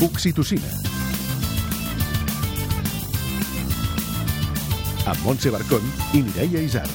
Oxitocina. 0.00 0.68
Amb 5.10 5.24
Montse 5.24 5.50
Barcón 5.50 5.82
i 6.14 6.20
Mireia 6.22 6.60
Isar. 6.62 6.86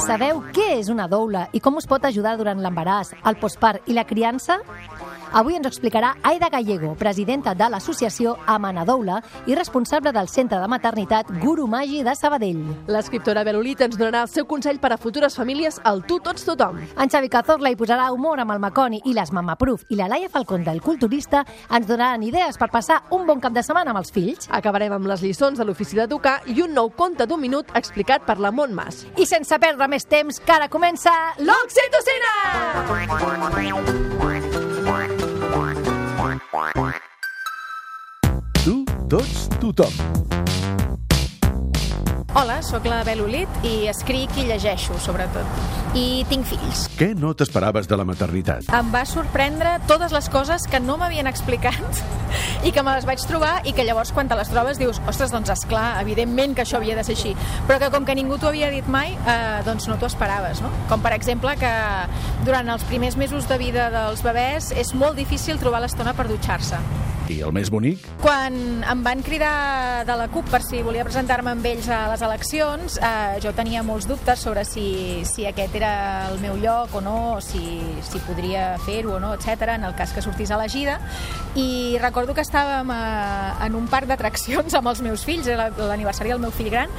Sabeu 0.00 0.40
què 0.56 0.70
és 0.78 0.88
una 0.88 1.04
doula 1.04 1.50
i 1.52 1.60
com 1.60 1.76
us 1.76 1.84
pot 1.84 2.08
ajudar 2.08 2.38
durant 2.40 2.64
l'embaràs, 2.64 3.12
el 3.28 3.36
postpart 3.36 3.84
i 3.84 3.92
la 3.92 4.08
criança? 4.08 4.62
Avui 5.32 5.54
ens 5.54 5.66
explicarà 5.68 6.16
Aida 6.24 6.48
Gallego, 6.50 6.96
presidenta 6.98 7.54
de 7.54 7.68
l'associació 7.70 8.32
Amanadoula 8.50 9.20
i 9.46 9.54
responsable 9.54 10.10
del 10.12 10.26
centre 10.28 10.58
de 10.58 10.66
maternitat 10.68 11.30
Guru 11.40 11.68
Magi 11.70 12.02
de 12.02 12.16
Sabadell. 12.18 12.64
L'escriptora 12.90 13.44
Belolit 13.46 13.80
ens 13.86 13.96
donarà 13.96 14.24
el 14.26 14.32
seu 14.32 14.46
consell 14.50 14.80
per 14.82 14.92
a 14.92 14.98
futures 14.98 15.36
famílies 15.38 15.78
al 15.84 16.02
Tu 16.02 16.18
Tots 16.18 16.44
Tothom. 16.48 16.80
En 16.98 17.08
Xavi 17.12 17.30
Cazorla 17.30 17.70
hi 17.70 17.78
posarà 17.78 18.10
humor 18.10 18.42
amb 18.42 18.56
el 18.56 18.58
Maconi 18.58 19.02
i 19.06 19.14
les 19.14 19.30
Mamaproof 19.30 19.86
i 19.90 20.00
la 20.00 20.08
Laia 20.10 20.28
Falcón 20.28 20.64
del 20.66 20.82
Culturista 20.82 21.44
ens 21.70 21.86
donaran 21.86 22.26
idees 22.26 22.58
per 22.58 22.70
passar 22.74 23.04
un 23.14 23.26
bon 23.26 23.38
cap 23.40 23.54
de 23.54 23.62
setmana 23.62 23.94
amb 23.94 24.02
els 24.02 24.10
fills. 24.10 24.50
Acabarem 24.50 24.92
amb 24.98 25.06
les 25.06 25.22
lliçons 25.22 25.58
de 25.58 25.64
l'ofici 25.64 25.94
d'educar 26.00 26.40
i 26.50 26.58
un 26.66 26.74
nou 26.74 26.90
conte 26.90 27.26
d'un 27.30 27.40
minut 27.40 27.70
explicat 27.78 28.26
per 28.26 28.40
la 28.42 28.50
Mont 28.50 28.74
Mas. 28.74 29.06
I 29.14 29.30
sense 29.30 29.62
perdre 29.62 29.86
més 29.86 30.10
temps, 30.10 30.42
que 30.42 30.58
ara 30.58 30.68
comença 30.68 31.14
l'Oxitocina! 31.38 32.34
Tu, 38.64 38.84
tots, 39.08 39.48
tothom. 39.60 40.59
Hola, 42.32 42.60
sóc 42.62 42.84
la 42.86 43.00
Bel 43.02 43.24
Olit 43.24 43.64
i 43.66 43.88
escric 43.90 44.36
i 44.38 44.44
llegeixo, 44.46 44.94
sobretot. 45.02 45.48
I 45.98 46.22
tinc 46.30 46.46
fills. 46.46 46.84
Què 46.94 47.08
no 47.18 47.32
t'esperaves 47.34 47.88
de 47.90 47.98
la 47.98 48.04
maternitat? 48.06 48.68
Em 48.70 48.92
va 48.94 49.00
sorprendre 49.02 49.72
totes 49.90 50.14
les 50.14 50.28
coses 50.30 50.68
que 50.70 50.78
no 50.78 50.94
m'havien 51.00 51.26
explicat 51.26 51.98
i 52.68 52.70
que 52.70 52.86
me 52.86 52.94
les 52.94 53.08
vaig 53.08 53.26
trobar 53.26 53.66
i 53.66 53.74
que 53.74 53.82
llavors 53.82 54.14
quan 54.14 54.30
te 54.30 54.38
les 54.38 54.54
trobes 54.54 54.78
dius, 54.78 55.02
ostres, 55.10 55.34
doncs 55.34 55.50
esclar, 55.56 55.98
evidentment 56.04 56.54
que 56.54 56.62
això 56.62 56.78
havia 56.78 56.94
de 56.94 57.02
ser 57.02 57.18
així. 57.18 57.34
Però 57.66 57.82
que 57.82 57.90
com 57.90 58.06
que 58.06 58.14
ningú 58.14 58.38
t'ho 58.38 58.54
havia 58.54 58.70
dit 58.70 58.86
mai, 58.86 59.16
eh, 59.18 59.60
doncs 59.66 59.90
no 59.90 59.98
t'ho 59.98 60.06
esperaves, 60.06 60.62
no? 60.62 60.70
Com 60.86 61.02
per 61.02 61.16
exemple 61.18 61.58
que 61.58 61.76
durant 62.46 62.76
els 62.78 62.86
primers 62.86 63.18
mesos 63.18 63.50
de 63.50 63.58
vida 63.58 63.90
dels 63.90 64.22
bebès 64.22 64.70
és 64.70 64.94
molt 64.94 65.18
difícil 65.18 65.58
trobar 65.58 65.82
l'estona 65.82 66.14
per 66.14 66.30
dutxar-se. 66.30 66.78
I 67.30 67.40
el 67.46 67.52
més 67.54 67.70
bonic? 67.70 68.02
Quan 68.22 68.56
em 68.90 69.02
van 69.04 69.22
cridar 69.22 70.04
de 70.08 70.16
la 70.18 70.26
CUP 70.32 70.48
per 70.50 70.60
si 70.64 70.82
volia 70.82 71.04
presentar-me 71.06 71.52
amb 71.54 71.66
ells 71.70 71.86
a 71.92 72.00
les 72.10 72.24
eleccions, 72.26 72.96
eh, 72.98 73.38
jo 73.44 73.52
tenia 73.56 73.84
molts 73.86 74.08
dubtes 74.10 74.42
sobre 74.42 74.64
si, 74.66 75.22
si 75.28 75.46
aquest 75.46 75.76
era 75.78 75.92
el 76.30 76.40
meu 76.42 76.58
lloc 76.58 76.96
o 76.98 77.02
no, 77.04 77.16
o 77.36 77.40
si, 77.44 77.62
si 78.06 78.22
podria 78.26 78.72
fer-ho 78.86 79.16
o 79.16 79.20
no, 79.22 79.32
etc 79.38 79.76
en 79.76 79.86
el 79.86 79.94
cas 79.94 80.14
que 80.16 80.22
sortís 80.24 80.50
elegida. 80.50 80.98
I 81.54 81.98
recordo 82.02 82.34
que 82.34 82.42
estàvem 82.42 82.90
a, 82.94 83.00
en 83.66 83.78
un 83.78 83.86
parc 83.90 84.10
d'atraccions 84.10 84.74
amb 84.78 84.90
els 84.90 85.02
meus 85.06 85.24
fills, 85.26 85.46
era 85.46 85.70
l'aniversari 85.78 86.34
del 86.34 86.42
meu 86.42 86.50
fill 86.54 86.70
gran, 86.72 86.90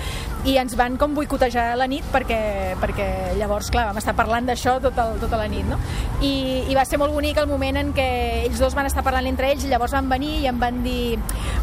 i 0.48 0.56
ens 0.62 0.76
van 0.80 0.96
com 1.02 1.14
boicotejar 1.18 1.76
la 1.78 1.88
nit 1.92 2.08
perquè, 2.14 2.40
perquè 2.82 3.08
llavors, 3.38 3.70
clar, 3.74 3.90
vam 3.92 4.00
estar 4.00 4.16
parlant 4.18 4.48
d'això 4.48 4.78
tota, 4.84 5.12
tota 5.22 5.40
la 5.40 5.50
nit, 5.52 5.68
no? 5.68 5.78
I, 6.22 6.64
I 6.72 6.78
va 6.78 6.86
ser 6.88 7.00
molt 7.02 7.14
bonic 7.16 7.38
el 7.42 7.50
moment 7.50 7.78
en 7.82 7.92
què 7.98 8.08
ells 8.46 8.62
dos 8.62 8.76
van 8.78 8.88
estar 8.90 9.04
parlant 9.06 9.28
entre 9.30 9.52
ells 9.52 9.68
i 9.68 9.72
llavors 9.72 9.94
van 9.96 10.10
venir 10.10 10.21
i 10.24 10.46
em 10.50 10.60
van 10.62 10.82
dir 10.86 11.18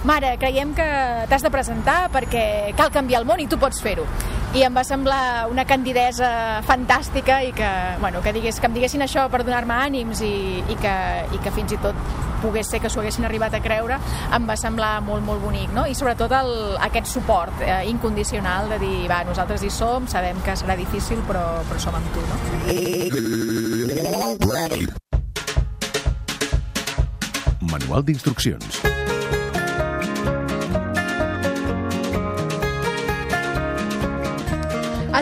mare, 0.08 0.36
creiem 0.38 0.74
que 0.76 0.88
t'has 1.30 1.44
de 1.44 1.50
presentar 1.54 2.00
perquè 2.14 2.74
cal 2.78 2.92
canviar 2.94 3.22
el 3.22 3.28
món 3.28 3.40
i 3.42 3.48
tu 3.50 3.58
pots 3.60 3.82
fer-ho 3.82 4.06
i 4.56 4.62
em 4.64 4.72
va 4.74 4.84
semblar 4.86 5.46
una 5.52 5.64
candidesa 5.68 6.62
fantàstica 6.64 7.42
i 7.44 7.52
que, 7.52 7.68
bueno, 8.00 8.22
que, 8.24 8.32
digués, 8.32 8.60
que 8.60 8.66
em 8.70 8.74
diguessin 8.78 9.04
això 9.04 9.26
per 9.28 9.42
donar-me 9.44 9.76
ànims 9.76 10.22
i, 10.24 10.62
i, 10.64 10.76
que, 10.80 10.94
i 11.36 11.38
que 11.44 11.52
fins 11.52 11.74
i 11.76 11.78
tot 11.82 11.96
pogués 12.40 12.68
ser 12.70 12.80
que 12.80 12.88
s'ho 12.88 13.00
haguessin 13.02 13.26
arribat 13.26 13.54
a 13.58 13.60
creure, 13.60 13.98
em 14.34 14.46
va 14.48 14.56
semblar 14.56 15.00
molt, 15.04 15.24
molt 15.26 15.42
bonic, 15.42 15.72
no? 15.74 15.86
I 15.90 15.94
sobretot 15.98 16.32
el, 16.38 16.52
aquest 16.88 17.10
suport 17.10 17.64
eh, 17.66 17.82
incondicional 17.90 18.70
de 18.72 18.78
dir, 18.84 19.08
va, 19.10 19.24
nosaltres 19.28 19.66
hi 19.66 19.72
som, 19.74 20.06
sabem 20.10 20.38
que 20.46 20.56
serà 20.56 20.78
difícil, 20.78 21.18
però, 21.28 21.44
però 21.68 21.82
som 21.82 21.98
amb 21.98 22.14
tu, 22.14 22.20
no? 22.30 22.36
Manual 27.78 28.02
d'instruccions. 28.02 28.97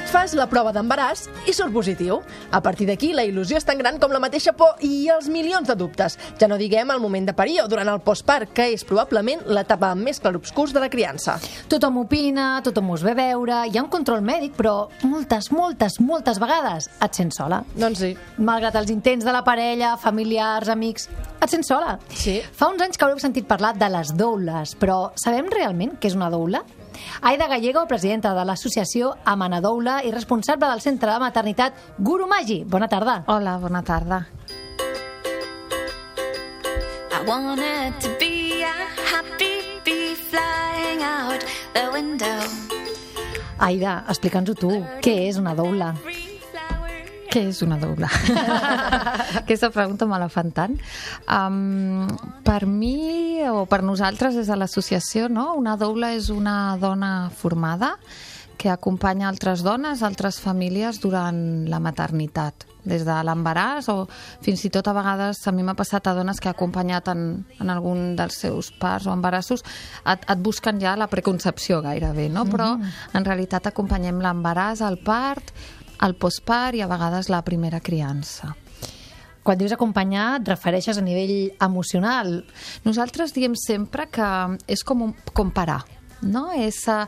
Et 0.07 0.11
fas 0.15 0.37
la 0.39 0.45
prova 0.47 0.71
d'embaràs 0.71 1.25
i 1.51 1.53
surt 1.57 1.73
positiu. 1.75 2.21
A 2.55 2.61
partir 2.63 2.85
d'aquí, 2.87 3.09
la 3.11 3.25
il·lusió 3.27 3.59
és 3.59 3.65
tan 3.67 3.81
gran 3.81 3.97
com 3.99 4.13
la 4.15 4.21
mateixa 4.23 4.53
por 4.55 4.79
i 4.87 5.09
els 5.11 5.27
milions 5.27 5.67
de 5.67 5.75
dubtes. 5.75 6.15
Ja 6.39 6.47
no 6.47 6.61
diguem 6.61 6.93
el 6.95 7.03
moment 7.03 7.27
de 7.27 7.35
parir 7.35 7.57
o 7.65 7.67
durant 7.67 7.91
el 7.91 7.99
postpart, 8.07 8.53
que 8.55 8.69
és 8.71 8.87
probablement 8.87 9.43
l'etapa 9.51 9.89
amb 9.91 10.07
més 10.07 10.23
clarobscurs 10.23 10.77
de 10.77 10.85
la 10.85 10.93
criança. 10.95 11.35
Tothom 11.67 11.99
opina, 12.05 12.61
tothom 12.63 12.95
us 12.95 13.03
ve 13.03 13.17
a 13.17 13.19
veure, 13.19 13.59
hi 13.67 13.81
ha 13.81 13.83
un 13.83 13.91
control 13.91 14.23
mèdic, 14.23 14.55
però 14.55 14.77
moltes, 15.03 15.51
moltes, 15.51 15.99
moltes 15.99 16.39
vegades 16.39 16.87
et 17.03 17.19
sents 17.19 17.43
sola. 17.43 17.65
Doncs 17.75 18.07
sí. 18.07 18.15
Malgrat 18.39 18.79
els 18.79 18.95
intents 18.95 19.27
de 19.27 19.35
la 19.35 19.43
parella, 19.43 19.97
familiars, 19.99 20.71
amics, 20.71 21.11
et 21.43 21.51
sents 21.51 21.75
sola. 21.75 21.99
Sí. 22.15 22.39
Fa 22.55 22.71
uns 22.71 22.87
anys 22.87 22.95
que 22.95 23.09
haureu 23.09 23.19
sentit 23.19 23.51
parlar 23.51 23.75
de 23.75 23.91
les 23.91 24.15
doules, 24.15 24.79
però 24.79 25.09
sabem 25.19 25.51
realment 25.51 25.99
què 25.99 26.15
és 26.15 26.21
una 26.23 26.31
doula? 26.31 26.63
Aida 27.23 27.49
Gallego, 27.49 27.87
presidenta 27.87 28.35
de 28.35 28.45
l'associació 28.45 29.15
Amanadoula 29.25 30.03
i 30.05 30.13
responsable 30.15 30.69
del 30.71 30.81
centre 30.81 31.13
de 31.13 31.19
maternitat 31.23 31.75
Guru 31.99 32.27
Magi. 32.27 32.65
Bona 32.65 32.89
tarda. 32.89 33.23
Hola, 33.27 33.59
bona 33.59 33.83
tarda. 33.83 34.27
I 37.13 37.29
wanted 37.29 37.99
to 38.01 38.11
be 38.21 38.63
a 38.63 38.75
happy 39.13 39.63
bee 39.85 40.15
flying 40.15 41.03
out 41.03 41.45
the 41.73 41.91
window. 41.93 42.41
Aida, 43.59 44.05
explica'ns-ho 44.09 44.55
tu. 44.55 44.71
Què 45.01 45.17
és 45.31 45.39
una 45.41 45.55
doula? 45.57 45.95
Què 47.31 47.43
és 47.51 47.63
una 47.67 47.79
doula? 47.81 48.09
Aquesta 49.43 49.71
pregunta 49.75 50.07
me 50.09 50.21
la 50.23 50.29
fan 50.33 50.53
tant. 50.57 50.77
Um, 51.27 52.07
per 52.47 52.63
mi, 52.71 53.43
o 53.51 53.67
per 53.71 53.83
nosaltres, 53.87 54.39
des 54.39 54.49
de 54.51 54.57
l'associació, 54.57 55.29
no? 55.33 55.53
una 55.59 55.77
doula 55.81 56.15
és 56.17 56.31
una 56.35 56.77
dona 56.81 57.29
formada 57.35 57.97
que 58.57 58.71
acompanya 58.73 59.29
altres 59.29 59.63
dones, 59.63 60.03
altres 60.03 60.41
famílies 60.41 61.01
durant 61.03 61.39
la 61.69 61.81
maternitat 61.83 62.65
des 62.87 63.05
de 63.05 63.17
l'embaràs 63.27 63.91
o 63.93 63.97
fins 64.45 64.63
i 64.65 64.71
tot 64.73 64.87
a 64.89 64.95
vegades 64.97 65.43
a 65.47 65.53
mi 65.53 65.65
m'ha 65.67 65.77
passat 65.77 66.07
a 66.07 66.15
dones 66.17 66.41
que 66.41 66.49
ha 66.49 66.55
acompanyat 66.55 67.11
en, 67.13 67.23
en 67.61 67.73
algun 67.73 68.15
dels 68.17 68.39
seus 68.47 68.71
parts 68.81 69.09
o 69.11 69.13
embarassos 69.13 69.65
et, 70.07 70.23
et 70.23 70.39
busquen 70.39 70.81
ja 70.81 70.97
la 70.97 71.11
preconcepció 71.11 71.83
gairebé, 71.85 72.29
no? 72.33 72.47
però 72.49 72.73
en 72.79 73.27
realitat 73.27 73.67
acompanyem 73.69 74.23
l'embaràs, 74.23 74.85
el 74.87 75.01
part, 75.05 75.53
el 76.03 76.15
postpart 76.19 76.77
i 76.77 76.83
a 76.85 76.91
vegades 76.91 77.31
la 77.33 77.43
primera 77.47 77.81
criança. 77.81 78.55
Quan 79.47 79.59
dius 79.61 79.73
acompanyar, 79.77 80.41
et 80.41 80.49
refereixes 80.51 80.99
a 80.99 81.05
nivell 81.07 81.53
emocional. 81.63 82.41
Nosaltres 82.85 83.35
diem 83.37 83.55
sempre 83.55 84.09
que 84.11 84.31
és 84.67 84.83
com, 84.83 85.05
un, 85.07 85.13
com 85.33 85.53
parar, 85.55 85.85
no? 86.23 86.49
És 86.51 86.81
a, 86.91 87.05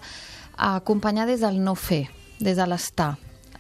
a 0.55 0.77
acompanyar 0.77 1.27
des 1.27 1.43
del 1.43 1.59
no 1.59 1.75
fer, 1.75 2.05
des 2.39 2.57
de 2.57 2.67
l'estar. 2.71 3.17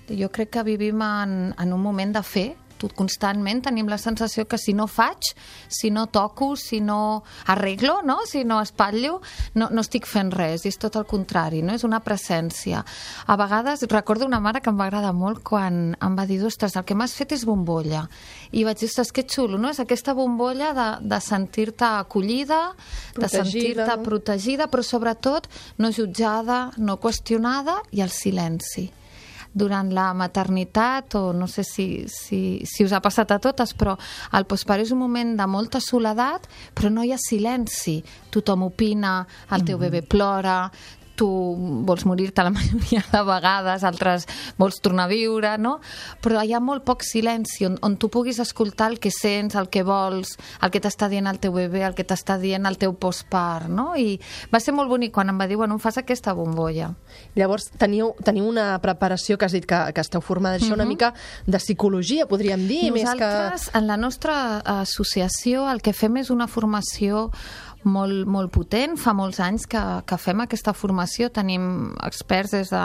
Jo 0.08 0.30
crec 0.32 0.54
que 0.54 0.64
vivim 0.64 1.02
en, 1.02 1.34
en 1.58 1.74
un 1.74 1.82
moment 1.82 2.14
de 2.14 2.22
fer, 2.22 2.48
constantment 2.96 3.62
tenim 3.66 3.88
la 3.90 3.98
sensació 3.98 4.46
que 4.48 4.58
si 4.58 4.74
no 4.74 4.86
faig, 4.86 5.32
si 5.68 5.90
no 5.90 6.06
toco, 6.06 6.54
si 6.56 6.80
no 6.80 7.24
arreglo, 7.46 8.00
no? 8.02 8.20
si 8.26 8.44
no 8.44 8.60
espatllo, 8.62 9.20
no, 9.54 9.68
no 9.70 9.84
estic 9.84 10.06
fent 10.06 10.32
res, 10.34 10.66
és 10.68 10.78
tot 10.78 10.96
el 10.96 11.06
contrari, 11.08 11.62
no? 11.62 11.74
és 11.74 11.84
una 11.84 12.00
presència. 12.04 12.84
A 13.26 13.36
vegades 13.40 13.86
recordo 13.90 14.26
una 14.26 14.40
mare 14.40 14.62
que 14.62 14.70
em 14.70 14.78
va 14.78 14.88
agradar 14.88 15.14
molt 15.16 15.42
quan 15.42 15.96
em 16.00 16.18
va 16.18 16.26
dir, 16.28 16.40
ostres, 16.46 16.76
el 16.76 16.86
que 16.86 16.96
m'has 16.98 17.16
fet 17.18 17.34
és 17.36 17.44
bombolla. 17.48 18.06
I 18.52 18.64
vaig 18.68 18.78
dir, 18.80 18.90
ostres, 18.90 19.12
que 19.12 19.26
xulo, 19.28 19.58
no? 19.58 19.72
És 19.72 19.80
aquesta 19.82 20.14
bombolla 20.16 20.72
de, 20.76 20.88
de 21.08 21.20
sentir-te 21.24 21.86
acollida, 21.88 22.60
de 23.14 23.26
Protegida. 23.26 23.44
sentir-te 23.44 23.98
protegida, 24.04 24.68
però 24.70 24.84
sobretot 24.84 25.48
no 25.78 25.92
jutjada, 25.92 26.68
no 26.78 26.98
qüestionada 27.02 27.80
i 27.92 28.04
el 28.04 28.14
silenci 28.14 28.88
durant 29.52 29.90
la 29.94 30.12
maternitat 30.14 31.16
o 31.18 31.32
no 31.32 31.48
sé 31.50 31.64
si, 31.64 32.04
si, 32.08 32.60
si 32.64 32.84
us 32.84 32.92
ha 32.92 33.02
passat 33.04 33.32
a 33.34 33.40
totes, 33.42 33.74
però 33.78 33.96
el 34.36 34.46
postpart 34.48 34.84
és 34.84 34.92
un 34.94 35.02
moment 35.02 35.34
de 35.38 35.48
molta 35.50 35.80
soledat, 35.80 36.48
però 36.74 36.92
no 36.92 37.04
hi 37.04 37.12
ha 37.12 37.20
silenci. 37.20 37.98
Tothom 38.30 38.68
opina, 38.68 39.20
el 39.54 39.64
teu 39.66 39.80
bebè 39.80 40.04
plora, 40.06 40.60
tu 41.18 41.28
vols 41.88 42.06
morir-te 42.08 42.44
la 42.46 42.52
majoria 42.58 43.02
de 43.10 43.22
vegades, 43.26 43.84
altres 43.84 44.26
vols 44.58 44.80
tornar 44.84 45.08
a 45.08 45.12
viure, 45.12 45.56
no? 45.58 45.78
Però 46.24 46.42
hi 46.44 46.54
ha 46.54 46.62
molt 46.62 46.86
poc 46.86 47.04
silenci 47.06 47.66
on, 47.68 47.78
on 47.84 47.98
tu 48.00 48.10
puguis 48.12 48.38
escoltar 48.42 48.92
el 48.92 48.98
que 49.02 49.12
sents, 49.14 49.58
el 49.58 49.68
que 49.72 49.84
vols, 49.86 50.36
el 50.62 50.72
que 50.74 50.82
t'està 50.84 51.10
dient 51.10 51.28
el 51.30 51.40
teu 51.42 51.54
bebè, 51.56 51.84
el 51.88 51.96
que 51.98 52.06
t'està 52.06 52.38
dient 52.40 52.68
el 52.68 52.78
teu 52.80 52.94
postpart, 52.94 53.68
no? 53.68 53.90
I 53.98 54.16
va 54.52 54.62
ser 54.62 54.74
molt 54.76 54.90
bonic 54.90 55.14
quan 55.14 55.32
em 55.32 55.40
va 55.40 55.48
dir, 55.50 55.58
bueno, 55.60 55.76
em 55.76 55.82
fas 55.82 55.98
aquesta 56.00 56.34
bombolla. 56.38 56.92
Llavors, 57.38 57.68
teniu, 57.80 58.12
teniu 58.24 58.46
una 58.48 58.70
preparació 58.84 59.38
que 59.38 59.48
has 59.48 59.56
dit 59.56 59.66
que, 59.68 59.80
que 59.94 60.04
esteu 60.04 60.22
formada 60.24 60.60
això 60.60 60.74
una 60.76 60.86
mica 60.88 61.12
de 61.46 61.58
psicologia, 61.58 62.28
podríem 62.30 62.66
dir, 62.68 62.88
més 62.94 63.08
que... 63.08 63.18
Nosaltres, 63.18 63.70
en 63.74 63.88
la 63.90 63.96
nostra 63.98 64.36
associació, 64.78 65.66
el 65.70 65.82
que 65.82 65.94
fem 65.96 66.20
és 66.22 66.30
una 66.34 66.48
formació 66.50 67.28
molt, 67.84 68.26
molt 68.26 68.50
potent. 68.54 68.96
Fa 68.98 69.12
molts 69.16 69.40
anys 69.44 69.66
que, 69.70 69.82
que 70.08 70.18
fem 70.20 70.42
aquesta 70.44 70.72
formació. 70.74 71.30
Tenim 71.34 71.94
experts 72.06 72.54
des 72.56 72.72
de 72.72 72.82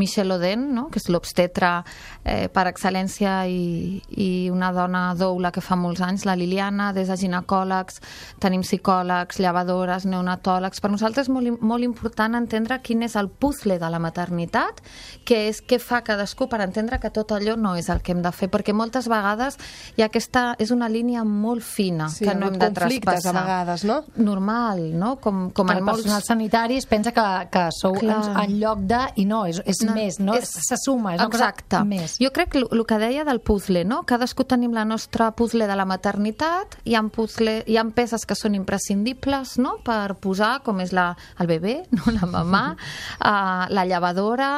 Michel 0.00 0.32
Oden, 0.34 0.66
no? 0.74 0.88
que 0.92 1.00
és 1.00 1.08
l'obstetra 1.12 1.84
eh, 2.24 2.48
per 2.52 2.66
excel·lència 2.70 3.44
i, 3.48 4.00
i 4.10 4.28
una 4.52 4.72
dona 4.76 5.06
doula 5.18 5.52
que 5.54 5.64
fa 5.64 5.76
molts 5.76 6.02
anys, 6.04 6.26
la 6.28 6.36
Liliana, 6.36 6.92
des 6.96 7.08
de 7.08 7.16
ginecòlegs, 7.20 8.00
tenim 8.42 8.64
psicòlegs, 8.66 9.40
llevadores, 9.42 10.06
neonatòlegs. 10.08 10.82
Per 10.84 10.92
nosaltres 10.92 11.28
és 11.28 11.32
molt, 11.32 11.60
molt 11.62 11.86
important 11.86 12.34
entendre 12.38 12.80
quin 12.84 13.04
és 13.06 13.16
el 13.16 13.28
puzzle 13.30 13.78
de 13.80 13.90
la 13.90 14.00
maternitat, 14.02 14.82
que 15.24 15.44
és 15.48 15.62
què 15.64 15.78
fa 15.80 16.02
cadascú 16.04 16.48
per 16.50 16.60
entendre 16.64 16.98
que 17.00 17.12
tot 17.14 17.32
allò 17.32 17.56
no 17.56 17.74
és 17.78 17.88
el 17.92 18.02
que 18.04 18.12
hem 18.14 18.22
de 18.24 18.32
fer, 18.34 18.50
perquè 18.52 18.74
moltes 18.76 19.08
vegades 19.10 19.58
ha 19.98 20.08
aquesta, 20.08 20.54
és 20.60 20.70
una 20.74 20.88
línia 20.90 21.24
molt 21.24 21.64
fina 21.64 22.08
Sí, 22.12 22.24
que 22.26 22.34
no 22.36 22.48
hem 22.50 22.58
de 22.60 22.70
traspassar. 22.74 23.34
a 23.34 23.40
vegades, 23.40 23.84
no? 23.88 24.02
Normal, 24.34 24.82
no? 24.98 25.14
Com, 25.22 25.48
com 25.54 25.70
el 25.70 25.80
molts... 25.82 26.02
personal 26.02 26.22
sanitari 26.26 26.78
es 26.80 26.86
pensa 26.90 27.12
que, 27.14 27.24
que 27.52 27.64
sou 27.76 27.94
en, 27.94 28.02
Clar. 28.02 28.44
en 28.44 28.56
lloc 28.58 28.82
de... 28.90 29.00
I 29.22 29.26
no, 29.30 29.44
és, 29.50 29.60
és 29.64 29.82
No, 29.84 29.94
més, 29.96 30.18
no? 30.22 30.34
Se 30.42 30.78
suma, 30.80 31.14
és 31.16 31.22
Exacte. 31.22 31.68
cosa 31.70 31.84
més. 31.86 32.16
Jo 32.22 32.30
crec 32.34 32.54
que 32.54 32.62
el 32.64 32.84
que 32.88 32.98
deia 33.00 33.24
del 33.26 33.40
puzzle, 33.44 33.84
no? 33.86 34.02
Cadascú 34.08 34.46
tenim 34.48 34.74
la 34.74 34.84
nostra 34.88 35.30
puzzle 35.36 35.68
de 35.70 35.76
la 35.76 35.86
maternitat, 35.88 36.78
hi 36.84 36.96
ha, 36.96 37.02
puzzle, 37.14 37.60
hi 37.70 37.78
ha 37.78 37.84
peces 37.94 38.24
que 38.26 38.36
són 38.38 38.56
imprescindibles, 38.58 39.56
no?, 39.62 39.76
per 39.84 40.16
posar, 40.20 40.58
com 40.64 40.80
és 40.82 40.94
la, 40.96 41.10
el 41.42 41.50
bebè, 41.50 41.76
no? 41.98 42.14
la 42.16 42.28
mamà, 42.30 42.64
uh, 42.74 43.66
la 43.76 43.86
llevadora, 43.88 44.50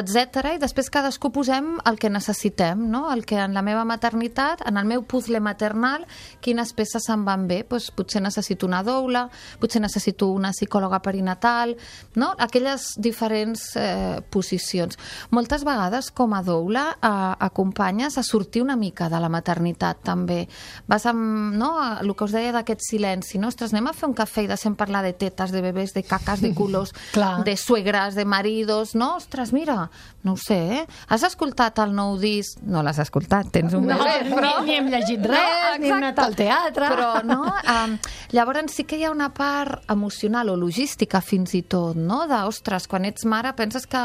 etc. 0.00 0.54
i 0.56 0.62
després 0.62 0.90
cadascú 0.92 1.30
posem 1.34 1.74
el 1.86 2.00
que 2.00 2.10
necessitem, 2.12 2.86
no?, 2.90 3.06
el 3.12 3.24
que 3.28 3.38
en 3.42 3.54
la 3.54 3.62
meva 3.66 3.84
maternitat, 3.88 4.64
en 4.68 4.80
el 4.80 4.88
meu 4.88 5.04
puzzle 5.06 5.42
maternal, 5.44 6.08
quines 6.44 6.74
peces 6.76 7.08
em 7.12 7.24
van 7.26 7.46
bé, 7.50 7.62
doncs 7.68 7.90
potser 7.94 8.22
necessito 8.24 8.66
una 8.66 8.82
doula, 9.04 9.28
potser 9.60 9.82
necessito 9.82 10.30
una 10.32 10.52
psicòloga 10.54 11.00
perinatal, 11.04 11.74
no? 12.16 12.32
aquelles 12.38 12.92
diferents 12.96 13.74
eh, 13.76 14.20
posicions. 14.30 14.96
Moltes 15.34 15.64
vegades, 15.64 16.10
com 16.14 16.34
a 16.34 16.42
doula, 16.42 16.86
eh, 16.96 17.10
acompanyes 17.44 18.18
a 18.18 18.24
sortir 18.24 18.62
una 18.62 18.76
mica 18.76 19.08
de 19.12 19.20
la 19.20 19.28
maternitat, 19.28 20.00
també. 20.04 20.44
Vas 20.88 21.06
amb, 21.10 21.54
no?, 21.56 21.72
el 22.00 22.14
que 22.14 22.24
us 22.26 22.34
deia 22.34 22.52
d'aquest 22.54 22.84
silenci, 22.88 23.38
no? 23.38 23.48
Ostres, 23.52 23.72
anem 23.74 23.88
a 23.90 23.94
fer 23.96 24.08
un 24.08 24.14
cafè 24.16 24.44
i 24.44 24.50
deixem 24.50 24.74
parlar 24.78 25.02
de 25.04 25.12
tetes, 25.18 25.52
de 25.52 25.62
bebès, 25.64 25.92
de 25.94 26.04
caques, 26.06 26.40
de 26.44 26.54
culos, 26.58 26.94
Clar. 27.12 27.42
de 27.44 27.56
suegres, 27.56 28.14
de 28.14 28.24
maridos, 28.24 28.94
no? 28.94 29.16
Ostres, 29.18 29.52
mira, 29.52 29.90
no 30.24 30.34
ho 30.34 30.40
sé, 30.40 30.58
eh? 30.80 30.84
Has 31.08 31.24
escoltat 31.26 31.78
el 31.84 31.94
nou 31.96 32.16
disc? 32.20 32.60
No 32.64 32.82
l'has 32.82 33.00
escoltat, 33.02 33.50
tens 33.52 33.74
un 33.76 33.86
No, 33.86 33.98
bebè, 33.98 34.30
però... 34.30 34.54
ni, 34.62 34.70
ni 34.70 34.78
hem 34.78 34.90
llegit 34.92 35.24
res, 35.28 35.78
ni 35.82 35.90
hem 35.90 35.98
anat 36.00 36.22
al 36.24 36.36
teatre. 36.38 36.88
Però, 36.94 37.12
no? 37.26 37.42
Um, 37.74 37.96
llavors 38.30 38.70
sí 38.76 38.84
que 38.86 38.93
hi 38.94 39.04
ha 39.04 39.10
una 39.12 39.30
part 39.34 39.84
emocional 39.90 40.50
o 40.52 40.56
logística 40.56 41.20
fins 41.20 41.54
i 41.58 41.62
tot, 41.62 41.98
no? 41.98 42.24
De, 42.30 42.38
ostres, 42.48 42.88
quan 42.90 43.04
ets 43.08 43.26
mare 43.28 43.52
penses 43.58 43.86
que, 43.90 44.02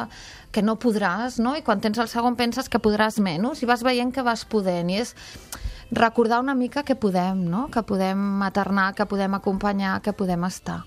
que 0.52 0.64
no 0.66 0.78
podràs, 0.82 1.40
no? 1.40 1.56
I 1.58 1.66
quan 1.66 1.82
tens 1.84 2.02
el 2.02 2.10
segon 2.12 2.38
penses 2.40 2.70
que 2.70 2.82
podràs 2.82 3.20
menys 3.24 3.64
i 3.64 3.70
vas 3.70 3.86
veient 3.86 4.14
que 4.16 4.26
vas 4.26 4.46
podent. 4.50 4.90
I 4.90 5.02
és 5.06 5.16
recordar 5.92 6.42
una 6.44 6.56
mica 6.56 6.84
que 6.84 6.96
podem, 6.96 7.46
no? 7.50 7.68
Que 7.74 7.84
podem 7.84 8.18
maternar, 8.44 8.94
que 8.96 9.10
podem 9.10 9.38
acompanyar, 9.38 10.00
que 10.02 10.14
podem 10.14 10.46
estar. 10.50 10.84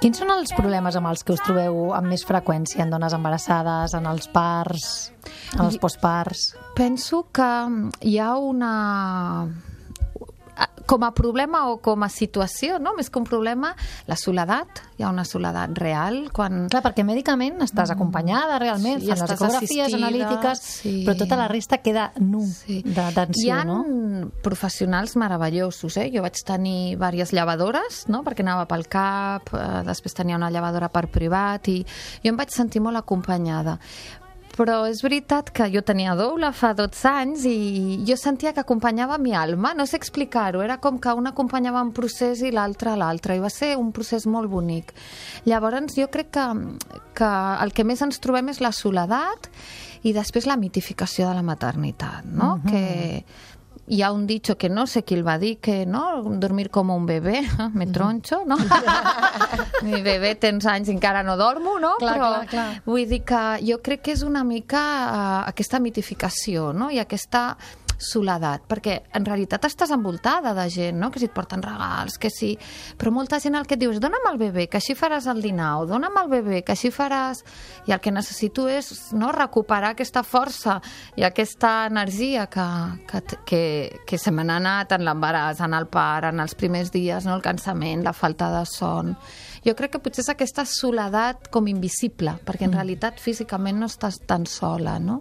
Quins 0.00 0.16
són 0.16 0.30
els 0.32 0.54
problemes 0.56 0.96
amb 0.96 1.10
els 1.10 1.20
que 1.20 1.34
us 1.34 1.42
trobeu 1.44 1.90
amb 1.92 2.08
més 2.08 2.22
freqüència 2.24 2.80
en 2.80 2.92
dones 2.94 3.12
embarassades, 3.12 3.92
en 3.98 4.06
els 4.08 4.30
parts, 4.32 4.86
en 5.52 5.66
els 5.66 5.76
postparts? 5.82 6.46
Penso 6.78 7.26
que 7.36 7.50
hi 8.08 8.14
ha 8.16 8.30
una 8.40 8.70
com 10.90 11.04
a 11.06 11.12
problema 11.14 11.62
o 11.70 11.76
com 11.84 12.02
a 12.02 12.08
situació, 12.10 12.80
no? 12.82 12.96
més 12.98 13.10
que 13.10 13.20
un 13.20 13.26
problema, 13.28 13.70
la 14.10 14.16
soledat, 14.18 14.80
hi 14.98 15.04
ha 15.06 15.10
una 15.12 15.24
soledat 15.28 15.76
real 15.78 16.24
quan... 16.34 16.64
Clar, 16.72 16.82
perquè 16.82 17.04
mèdicament 17.06 17.62
estàs 17.62 17.92
acompanyada 17.94 18.58
realment, 18.62 18.98
Sí, 19.00 19.10
fan 19.12 19.22
les 19.22 19.34
ecografies 19.36 19.86
assistida, 19.86 20.00
analítiques, 20.00 20.64
sí. 20.82 20.94
però 21.06 21.14
tota 21.22 21.38
la 21.38 21.46
resta 21.52 21.78
queda 21.78 22.10
nu 22.18 22.42
Sí. 22.50 22.80
d'atenció, 22.82 23.46
Hi 23.46 23.50
ha 23.54 23.62
no? 23.68 23.78
professionals 24.42 25.14
meravellosos, 25.20 25.96
eh? 26.02 26.08
Jo 26.12 26.24
vaig 26.26 26.42
tenir 26.46 26.96
diverses 26.96 27.32
llevadores, 27.36 28.02
no? 28.10 28.24
perquè 28.26 28.42
anava 28.42 28.66
pel 28.70 28.88
CAP, 28.90 29.54
eh, 29.54 29.68
després 29.86 30.16
tenia 30.16 30.36
una 30.40 30.50
llevadora 30.50 30.90
per 30.90 31.06
privat 31.12 31.68
i 31.70 31.80
jo 31.84 32.32
em 32.32 32.36
vaig 32.40 32.50
sentir 32.50 32.82
molt 32.82 32.98
acompanyada. 32.98 33.78
Però 34.56 34.82
és 34.90 35.00
veritat 35.04 35.52
que 35.54 35.68
jo 35.72 35.82
tenia 35.86 36.16
doula 36.18 36.50
fa 36.52 36.72
12 36.76 37.08
anys 37.08 37.44
i 37.48 38.00
jo 38.06 38.16
sentia 38.18 38.52
que 38.52 38.64
acompanyava 38.64 39.18
mi 39.18 39.34
alma, 39.36 39.72
no 39.78 39.86
sé 39.86 39.96
explicar-ho, 40.00 40.62
era 40.64 40.78
com 40.82 40.98
que 41.00 41.14
un 41.16 41.30
acompanyava 41.30 41.82
un 41.86 41.92
procés 41.96 42.42
i 42.42 42.50
l'altre 42.54 42.92
a 42.92 42.96
l'altre, 42.98 43.36
i 43.36 43.42
va 43.42 43.50
ser 43.52 43.76
un 43.78 43.92
procés 43.92 44.26
molt 44.26 44.50
bonic. 44.50 44.92
Llavors 45.46 45.94
jo 45.96 46.08
crec 46.12 46.32
que, 46.34 46.48
que 47.14 47.30
el 47.64 47.72
que 47.72 47.86
més 47.86 48.02
ens 48.02 48.20
trobem 48.20 48.50
és 48.52 48.60
la 48.60 48.74
soledat 48.74 49.48
i 50.02 50.14
després 50.16 50.48
la 50.48 50.56
mitificació 50.56 51.28
de 51.28 51.36
la 51.36 51.44
maternitat, 51.44 52.24
no? 52.24 52.58
Que 52.64 53.24
hi 53.90 54.02
ha 54.02 54.12
un 54.12 54.26
dicho 54.26 54.56
que 54.56 54.68
no 54.70 54.86
sé 54.86 55.02
qui 55.02 55.16
el 55.18 55.24
va 55.26 55.36
dir, 55.42 55.56
que 55.58 55.84
no, 55.86 56.22
dormir 56.38 56.68
com 56.70 56.92
un 56.94 57.06
bebè, 57.08 57.40
me 57.74 57.88
tronxo, 57.90 58.44
no? 58.46 58.56
Mi 59.86 59.98
bebè 60.04 60.36
tens 60.38 60.66
anys 60.70 60.88
i 60.90 60.94
encara 60.94 61.24
no 61.26 61.34
dormo, 61.40 61.78
no? 61.82 61.96
Clar, 61.98 62.14
Però 62.14 62.28
clar, 62.30 62.46
clar. 62.52 62.66
vull 62.86 63.08
dir 63.10 63.22
que 63.26 63.42
jo 63.66 63.80
crec 63.82 64.04
que 64.06 64.14
és 64.14 64.22
una 64.26 64.44
mica 64.46 64.80
uh, 64.80 65.48
aquesta 65.50 65.80
mitificació, 65.82 66.70
no? 66.72 66.90
I 66.94 67.02
aquesta 67.02 67.56
soledat, 68.00 68.64
perquè 68.68 68.96
en 69.16 69.26
realitat 69.26 69.66
estàs 69.68 69.92
envoltada 69.94 70.54
de 70.56 70.66
gent, 70.72 70.98
no? 70.98 71.10
que 71.12 71.20
si 71.20 71.28
et 71.28 71.34
porten 71.36 71.62
regals, 71.62 72.18
que 72.18 72.30
sí... 72.32 72.54
Però 72.98 73.12
molta 73.14 73.38
gent 73.40 73.58
el 73.58 73.68
que 73.68 73.76
et 73.76 73.82
diu 73.82 73.92
és 73.92 74.00
dona'm 74.02 74.26
el 74.32 74.40
bebè, 74.40 74.66
que 74.72 74.80
així 74.80 74.96
faràs 74.98 75.28
el 75.30 75.42
dinar, 75.44 75.74
o 75.80 75.86
dona'm 75.88 76.16
el 76.22 76.32
bebè, 76.32 76.62
que 76.64 76.74
així 76.74 76.90
faràs... 76.94 77.44
I 77.88 77.94
el 77.96 78.00
que 78.02 78.12
necessito 78.12 78.66
és 78.70 78.90
no, 79.16 79.30
recuperar 79.34 79.94
aquesta 79.94 80.22
força 80.26 80.78
i 81.18 81.24
aquesta 81.26 81.86
energia 81.90 82.46
que, 82.52 82.66
que, 83.10 83.22
que, 83.46 83.62
que 84.06 84.18
se 84.18 84.32
me 84.32 84.44
n'ha 84.44 84.58
anat 84.60 84.96
en 84.96 85.06
l'embaràs, 85.06 85.62
en 85.64 85.76
el 85.76 85.88
part, 85.92 86.30
en 86.30 86.42
els 86.44 86.56
primers 86.58 86.92
dies, 86.94 87.28
no? 87.28 87.36
el 87.36 87.44
cansament, 87.44 88.04
la 88.06 88.16
falta 88.16 88.50
de 88.56 88.64
son... 88.68 89.14
Jo 89.60 89.74
crec 89.76 89.92
que 89.92 90.00
potser 90.00 90.22
és 90.24 90.30
aquesta 90.32 90.64
soledat 90.64 91.50
com 91.52 91.66
invisible, 91.68 92.32
perquè 92.48 92.64
en 92.64 92.72
realitat 92.72 93.20
físicament 93.20 93.76
no 93.76 93.90
estàs 93.90 94.16
tan 94.24 94.46
sola, 94.48 94.94
no? 94.96 95.18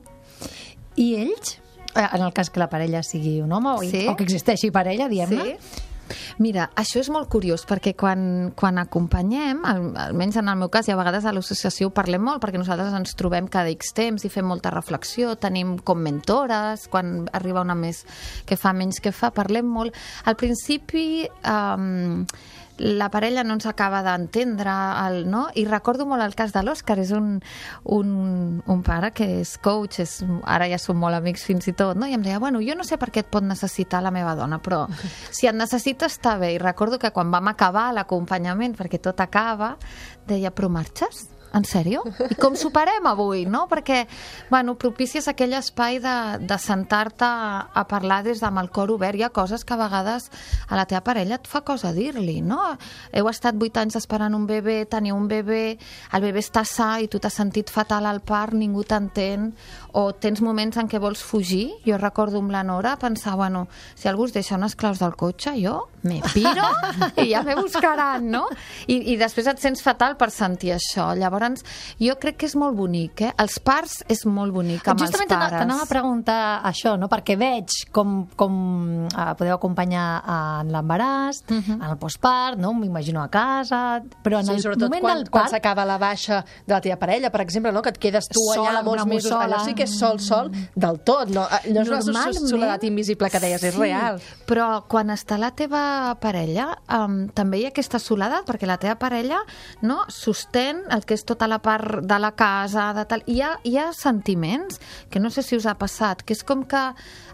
I 0.96 1.10
ells, 1.20 1.58
en 1.96 2.22
el 2.22 2.34
cas 2.34 2.50
que 2.50 2.60
la 2.60 2.70
parella 2.70 3.04
sigui 3.04 3.40
un 3.42 3.52
home 3.52 3.70
o, 3.76 3.78
Sí. 3.84 4.08
o 4.08 4.16
que 4.16 4.24
existeixi 4.28 4.72
parella, 4.72 5.08
diem-ne, 5.10 5.58
Mira, 6.40 6.70
això 6.80 7.02
és 7.04 7.10
molt 7.14 7.30
curiós 7.30 7.66
perquè 7.70 7.94
quan, 7.98 8.52
quan 8.58 8.80
acompanyem, 8.82 9.62
al, 9.68 9.82
almenys 10.08 10.40
en 10.42 10.50
el 10.52 10.58
meu 10.62 10.72
cas 10.74 10.88
i 10.90 10.94
a 10.94 10.98
vegades 11.00 11.26
a 11.26 11.34
l'associació 11.36 11.90
ho 11.90 11.94
parlem 11.96 12.24
molt 12.26 12.42
perquè 12.44 12.62
nosaltres 12.62 12.96
ens 12.98 13.16
trobem 13.20 13.50
cada 13.52 13.72
X 13.76 13.94
temps 13.98 14.26
i 14.26 14.32
fem 14.34 14.48
molta 14.50 14.72
reflexió, 14.74 15.36
tenim 15.38 15.78
com 15.86 16.02
mentores, 16.02 16.88
quan 16.92 17.28
arriba 17.34 17.62
una 17.66 17.78
més 17.78 18.06
que 18.50 18.58
fa 18.58 18.74
menys 18.74 19.02
que 19.04 19.14
fa, 19.14 19.32
parlem 19.36 19.70
molt. 19.70 19.98
Al 20.26 20.40
principi... 20.40 21.28
Um, 21.46 22.26
la 22.80 23.10
parella 23.12 23.44
no 23.44 23.54
ens 23.58 23.66
acaba 23.68 24.02
d'entendre, 24.04 24.72
el- 25.06 25.26
no? 25.30 25.48
i 25.56 25.66
recordo 25.68 26.06
molt 26.08 26.24
el 26.24 26.36
cas 26.36 26.54
de 26.56 26.64
l'Òscar, 26.64 26.98
és 27.00 27.12
un, 27.16 27.42
un, 27.84 28.12
un 28.66 28.84
pare 28.84 29.12
que 29.12 29.28
és 29.42 29.56
coach, 29.64 30.00
és, 30.04 30.20
ara 30.44 30.68
ja 30.72 30.80
som 30.82 30.98
molt 31.00 31.16
amics 31.20 31.44
fins 31.48 31.68
i 31.68 31.74
tot, 31.74 31.98
no? 32.00 32.08
i 32.08 32.14
em 32.18 32.24
deia, 32.26 32.40
bueno, 32.40 32.62
jo 32.66 32.76
no 32.76 32.84
sé 32.88 32.98
per 32.98 33.12
què 33.12 33.24
et 33.26 33.32
pot 33.32 33.44
necessitar 33.44 34.02
la 34.04 34.12
meva 34.16 34.36
dona, 34.40 34.62
però 34.64 34.86
si 35.36 35.48
et 35.50 35.56
necessita 35.56 36.08
està 36.10 36.38
bé, 36.40 36.54
i 36.56 36.62
recordo 36.62 37.00
que 37.00 37.12
quan 37.16 37.32
vam 37.32 37.48
acabar 37.52 37.90
l'acompanyament, 37.94 38.76
perquè 38.80 39.02
tot 39.04 39.20
acaba, 39.22 39.76
deia, 40.28 40.52
però 40.52 40.70
marxes? 40.72 41.28
En 41.56 41.66
sèrio? 41.66 42.04
I 42.30 42.36
com 42.38 42.54
superem 42.60 43.08
avui, 43.10 43.46
no? 43.50 43.64
Perquè, 43.72 44.04
bueno, 44.52 44.76
propicies 44.78 45.28
aquell 45.32 45.56
espai 45.58 45.98
de, 46.04 46.16
de 46.46 46.58
sentar-te 46.62 47.26
a, 47.26 47.70
a 47.74 47.84
parlar 47.90 48.22
des 48.28 48.44
amb 48.46 48.62
el 48.62 48.70
cor 48.70 48.92
obert. 48.94 49.18
Hi 49.18 49.26
ha 49.26 49.32
coses 49.34 49.66
que 49.66 49.74
a 49.74 49.80
vegades 49.80 50.30
a 50.68 50.78
la 50.78 50.86
teva 50.86 51.02
parella 51.08 51.40
et 51.40 51.50
fa 51.50 51.64
cosa 51.66 51.92
dir-li, 51.96 52.40
no? 52.46 52.62
Heu 53.12 53.30
estat 53.32 53.58
vuit 53.58 53.76
anys 53.82 53.98
esperant 53.98 54.36
un 54.38 54.46
bebè, 54.50 54.84
teniu 54.92 55.18
un 55.18 55.26
bebè, 55.30 55.64
el 56.14 56.26
bebè 56.28 56.44
està 56.44 56.64
sa 56.68 56.92
i 57.02 57.10
tu 57.10 57.18
t'has 57.20 57.40
sentit 57.42 57.74
fatal 57.74 58.06
al 58.06 58.22
part, 58.22 58.54
ningú 58.54 58.86
t'entén, 58.86 59.50
o 59.98 60.12
tens 60.14 60.44
moments 60.46 60.78
en 60.78 60.90
què 60.90 61.02
vols 61.02 61.24
fugir. 61.26 61.72
Jo 61.86 61.98
recordo 61.98 62.44
amb 62.44 62.54
la 62.54 62.64
Nora 62.64 62.94
pensar, 63.02 63.36
bueno, 63.40 63.68
si 63.96 64.08
algú 64.08 64.30
us 64.30 64.36
deixa 64.38 64.58
unes 64.60 64.78
claus 64.78 65.02
del 65.02 65.18
cotxe, 65.18 65.56
jo 65.58 65.88
me 66.04 66.22
piro 66.34 66.68
i 67.24 67.32
ja 67.34 67.42
me 67.44 67.58
buscaran, 67.58 68.30
no? 68.32 68.46
I, 68.88 69.02
I 69.14 69.18
després 69.20 69.50
et 69.50 69.60
sents 69.60 69.82
fatal 69.84 70.16
per 70.20 70.30
sentir 70.32 70.76
això. 70.78 71.10
Llavors, 71.18 71.39
jo 72.00 72.16
crec 72.20 72.38
que 72.38 72.46
és 72.46 72.56
molt 72.56 72.76
bonic, 72.76 73.22
eh? 73.22 73.34
Els 73.38 73.60
parts 73.60 74.04
és 74.08 74.26
molt 74.26 74.54
bonic 74.54 74.88
amb 74.88 75.00
Justament 75.00 75.32
els 75.32 75.40
pares. 75.40 75.60
t'anava 75.60 75.84
a 75.84 75.86
preguntar 75.86 76.62
això, 76.64 76.98
no? 77.00 77.08
perquè 77.08 77.38
veig 77.38 77.68
com, 77.92 78.28
com 78.36 79.06
uh, 79.08 79.34
podeu 79.38 79.56
acompanyar 79.56 80.24
en 80.62 80.72
l'embaràs, 80.72 81.44
uh 81.50 81.54
Mhm. 81.54 81.62
-huh. 81.68 81.84
en 81.86 81.90
el 81.92 81.98
postpart, 81.98 82.58
no? 82.58 82.74
m'imagino 82.74 83.22
a 83.22 83.30
casa, 83.30 84.02
però 84.24 84.40
en 84.40 84.46
Sí, 84.46 84.52
el 84.54 84.62
sobretot 84.62 84.90
moment 84.90 85.02
quan, 85.02 85.16
del 85.18 85.30
quan 85.30 85.44
part... 85.44 85.52
s'acaba 85.54 85.86
la 85.86 85.98
baixa 85.98 86.44
de 86.68 86.74
la 86.74 86.82
teva 86.82 86.98
parella, 86.98 87.30
per 87.30 87.42
exemple, 87.42 87.72
no? 87.72 87.82
que 87.82 87.90
et 87.90 87.98
quedes 87.98 88.28
tu 88.28 88.40
Sol, 88.54 88.66
allà 88.68 88.84
molts 88.84 89.06
mesos, 89.06 89.32
mussola. 89.32 89.46
allò 89.58 89.66
sí 89.66 89.74
que 89.76 89.84
és 89.84 89.98
sol, 90.00 90.20
sol, 90.20 90.52
del 90.76 91.00
tot, 91.02 91.30
no, 91.30 91.48
Eh, 91.64 91.72
no 91.74 91.82
és 91.82 92.08
una 92.08 92.24
soledat 92.34 92.84
invisible 92.84 93.30
que 93.30 93.40
deies, 93.40 93.64
és 93.64 93.76
real. 93.76 94.20
Però 94.46 94.84
quan 94.88 95.10
està 95.10 95.38
la 95.38 95.52
teva 95.52 96.16
parella, 96.20 96.78
um, 96.92 97.28
també 97.30 97.60
hi 97.60 97.66
ha 97.66 97.70
aquesta 97.70 98.00
soledat, 98.00 98.46
perquè 98.46 98.66
la 98.66 98.78
teva 98.78 98.96
parella 98.96 99.40
no, 99.82 100.04
sostén 100.08 100.84
el 100.90 101.06
que 101.06 101.14
és 101.16 101.24
tota 101.30 101.48
la 101.50 101.62
part 101.64 102.02
de 102.06 102.20
la 102.20 102.34
casa, 102.38 102.90
de 102.98 103.06
tal. 103.10 103.24
Hi 103.30 103.40
ha, 103.46 103.54
hi 103.64 103.78
ha 103.78 103.90
sentiments 103.96 104.82
que 105.10 105.22
no 105.22 105.32
sé 105.34 105.44
si 105.46 105.58
us 105.60 105.68
ha 105.70 105.78
passat, 105.80 106.24
que 106.26 106.36
és 106.38 106.44
com 106.44 106.66
que 106.70 106.84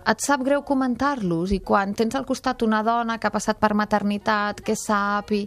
et 0.05 0.21
sap 0.21 0.43
greu 0.45 0.61
comentar-los 0.67 1.53
i 1.55 1.61
quan 1.65 1.95
tens 1.97 2.15
al 2.15 2.27
costat 2.29 2.61
una 2.65 2.83
dona 2.85 3.17
que 3.17 3.29
ha 3.29 3.33
passat 3.33 3.59
per 3.61 3.73
maternitat, 3.73 4.61
que 4.65 4.77
sap 4.77 5.33
i... 5.33 5.45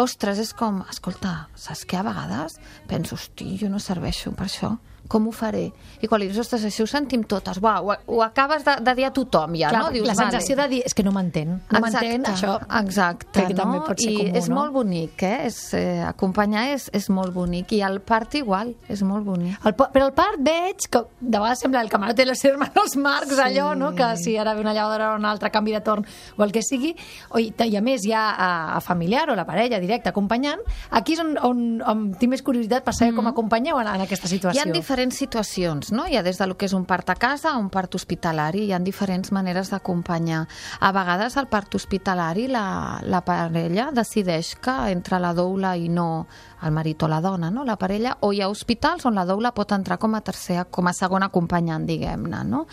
Ostres, 0.00 0.40
és 0.42 0.54
com, 0.56 0.82
escolta, 0.90 1.34
saps 1.54 1.84
què 1.86 2.00
a 2.00 2.06
vegades? 2.06 2.58
Penso, 2.90 3.18
hosti, 3.20 3.52
jo 3.60 3.70
no 3.70 3.82
serveixo 3.82 4.34
per 4.34 4.48
això 4.48 4.74
com 5.08 5.28
ho 5.28 5.32
faré? 5.34 5.68
I 6.00 6.08
quan 6.08 6.20
li 6.22 6.28
dius, 6.28 6.40
ostres, 6.44 6.64
això 6.68 6.84
ho 6.84 6.90
sentim 6.90 7.24
totes, 7.28 7.60
Uau, 7.60 7.90
ho, 7.90 7.96
ho 8.14 8.22
acabes 8.24 8.64
de, 8.66 8.76
de 8.84 8.94
dir 8.98 9.06
a 9.08 9.12
tothom 9.14 9.56
ja, 9.58 9.70
Clar, 9.72 9.82
no? 9.86 9.92
Dius, 9.94 10.06
la 10.08 10.16
sensació 10.18 10.56
de 10.60 10.66
dir, 10.70 10.80
és 10.86 10.96
que 10.96 11.04
no 11.06 11.12
m'entén, 11.14 11.56
no 11.70 11.82
m'entén, 11.82 12.24
això 12.30 12.56
exacte, 12.80 13.44
no? 13.50 13.56
també 13.58 13.80
pot 13.86 14.00
ser 14.00 14.12
I 14.12 14.18
comú, 14.20 14.36
és 14.40 14.48
no? 14.48 14.58
molt 14.58 14.74
bonic, 14.76 15.24
eh? 15.26 15.46
És, 15.48 15.58
eh? 15.76 16.00
Acompanyar 16.06 16.66
és, 16.74 16.88
és 16.96 17.08
molt 17.12 17.34
bonic. 17.34 17.74
I 17.76 17.82
el 17.86 18.00
part 18.06 18.34
igual, 18.38 18.72
és 18.90 19.02
molt 19.06 19.26
bonic. 19.26 19.58
El, 19.66 19.76
però 19.80 20.08
el 20.08 20.14
part 20.16 20.40
veig 20.44 20.86
que 20.90 21.04
de 21.20 21.36
vegades 21.36 21.64
sembla 21.64 21.82
el 21.84 21.90
camarote 21.92 22.22
de 22.22 22.28
los 22.30 22.44
hermanos 22.44 22.96
Marx, 22.96 23.34
sí. 23.34 23.40
allò, 23.40 23.74
no? 23.76 23.92
que 23.94 24.10
si 24.16 24.36
ara 24.36 24.54
ve 24.54 24.64
una 24.64 24.74
llevadora 24.74 25.12
o 25.12 25.18
un 25.18 25.26
altre 25.28 25.50
canvi 25.50 25.74
de 25.76 25.82
torn 25.84 26.06
o 26.36 26.44
el 26.44 26.52
que 26.52 26.62
sigui, 26.62 26.94
o, 27.30 27.40
i, 27.42 27.50
i 27.52 27.76
a 27.76 27.82
més 27.84 28.06
hi 28.06 28.14
ha 28.16 28.24
a, 28.30 28.50
a 28.76 28.80
familiar 28.84 29.28
o 29.30 29.36
la 29.38 29.46
parella 29.48 29.80
directa 29.82 30.14
acompanyant, 30.14 30.62
aquí 30.90 31.16
és 31.16 31.22
on, 31.22 31.36
on, 31.46 31.62
on 31.86 32.04
tinc 32.20 32.34
més 32.34 32.44
curiositat 32.46 32.86
per 32.86 32.94
saber 32.96 33.12
mm. 33.12 33.20
com 33.20 33.30
acompanyeu 33.30 33.80
en, 33.80 33.90
en 33.94 34.06
aquesta 34.06 34.28
Hi 34.28 34.36
situació. 34.36 34.62
ha 34.62 34.72
diferents 34.90 35.20
situacions, 35.22 35.92
no? 35.94 36.02
Hi 36.10 36.16
ha 36.18 36.22
des 36.26 36.40
del 36.40 36.56
que 36.58 36.66
és 36.66 36.72
un 36.74 36.82
part 36.82 37.12
a 37.12 37.14
casa 37.14 37.52
un 37.54 37.68
part 37.70 37.94
hospitalari, 37.94 38.64
hi 38.66 38.72
ha 38.74 38.80
diferents 38.82 39.30
maneres 39.30 39.70
d'acompanyar. 39.70 40.40
A 40.82 40.90
vegades 40.90 41.36
al 41.38 41.46
part 41.46 41.76
hospitalari 41.78 42.48
la, 42.50 42.98
la 43.06 43.20
parella 43.22 43.92
decideix 43.94 44.56
que 44.58 44.74
entre 44.90 45.20
la 45.22 45.30
doula 45.30 45.76
i 45.78 45.86
no 45.86 46.26
el 46.62 46.72
marit 46.72 47.02
o 47.02 47.08
la 47.08 47.20
dona, 47.20 47.50
no? 47.50 47.64
la 47.64 47.76
parella, 47.80 48.16
o 48.20 48.32
hi 48.32 48.40
ha 48.42 48.48
hospitals 48.50 49.06
on 49.08 49.14
la 49.16 49.24
doula 49.24 49.52
pot 49.56 49.72
entrar 49.72 49.96
com 49.98 50.14
a 50.14 50.20
tercera, 50.24 50.66
com 50.66 50.90
a 50.90 50.92
segona 50.92 51.30
acompanyant, 51.30 51.86
diguem-ne. 51.88 52.42
No? 52.50 52.66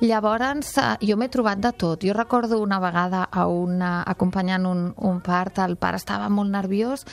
Llavors, 0.00 0.72
eh, 0.78 0.86
jo 1.08 1.18
m'he 1.18 1.28
trobat 1.32 1.60
de 1.60 1.72
tot. 1.76 2.04
Jo 2.06 2.14
recordo 2.16 2.60
una 2.62 2.78
vegada 2.80 3.26
a 3.30 3.46
una, 3.50 4.02
acompanyant 4.06 4.66
un, 4.66 4.86
un 4.96 5.20
part, 5.20 5.58
el 5.66 5.76
pare 5.76 6.00
estava 6.00 6.30
molt 6.32 6.52
nerviós 6.52 7.04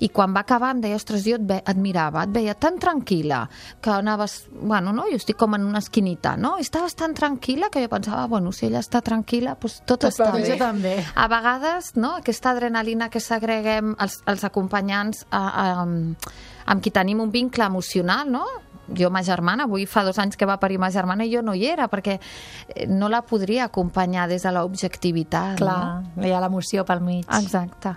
i 0.00 0.10
quan 0.10 0.36
va 0.36 0.44
acabar 0.44 0.72
em 0.76 0.84
deia, 0.84 1.00
ostres, 1.00 1.24
jo 1.26 1.40
et, 1.40 1.46
ve, 1.48 1.58
et 1.66 1.78
mirava, 1.80 2.26
et 2.26 2.34
veia 2.34 2.54
tan 2.54 2.78
tranquil·la 2.82 3.42
que 3.82 4.01
anaves, 4.02 4.48
bueno, 4.52 4.92
no? 4.92 5.06
jo 5.10 5.16
estic 5.16 5.38
com 5.40 5.54
en 5.56 5.64
una 5.66 5.80
esquinita, 5.80 6.34
no? 6.36 6.56
I 6.58 6.66
estaves 6.66 6.96
tan 6.98 7.14
tranquil·la 7.16 7.70
que 7.72 7.84
jo 7.84 7.90
pensava, 7.92 8.26
bueno, 8.30 8.52
si 8.52 8.66
ella 8.68 8.82
està 8.82 9.00
tranquil·la, 9.04 9.56
doncs 9.62 9.78
tot, 9.86 10.02
Tot 10.02 10.10
està 10.10 10.32
bé. 10.34 10.58
també. 10.60 10.96
A 11.14 11.28
vegades, 11.32 11.94
no?, 11.96 12.16
aquesta 12.20 12.52
adrenalina 12.52 13.08
que 13.08 13.22
segreguem 13.22 13.94
els, 14.02 14.20
els 14.28 14.44
acompanyants 14.44 15.24
a, 15.30 15.42
a, 15.48 15.64
amb 15.86 16.84
qui 16.84 16.92
tenim 16.92 17.22
un 17.24 17.32
vincle 17.32 17.64
emocional, 17.64 18.28
no?, 18.30 18.44
jo, 18.92 19.08
ma 19.14 19.22
germana, 19.22 19.64
avui 19.64 19.86
fa 19.86 20.02
dos 20.04 20.18
anys 20.18 20.36
que 20.36 20.46
va 20.48 20.58
parir 20.60 20.78
ma 20.82 20.90
germana 20.90 21.24
i 21.24 21.30
jo 21.32 21.40
no 21.42 21.54
hi 21.54 21.64
era, 21.70 21.86
perquè 21.88 22.18
eh, 22.18 22.86
no 22.90 23.08
la 23.08 23.22
podria 23.22 23.70
acompanyar 23.70 24.26
des 24.28 24.42
de 24.42 24.52
l'objectivitat. 24.52 25.56
Clar, 25.62 26.02
hi 26.20 26.32
ha 26.34 26.40
l'emoció 26.42 26.84
pel 26.84 27.00
mig. 27.00 27.26
No? 27.28 27.38
Exacte. 27.38 27.94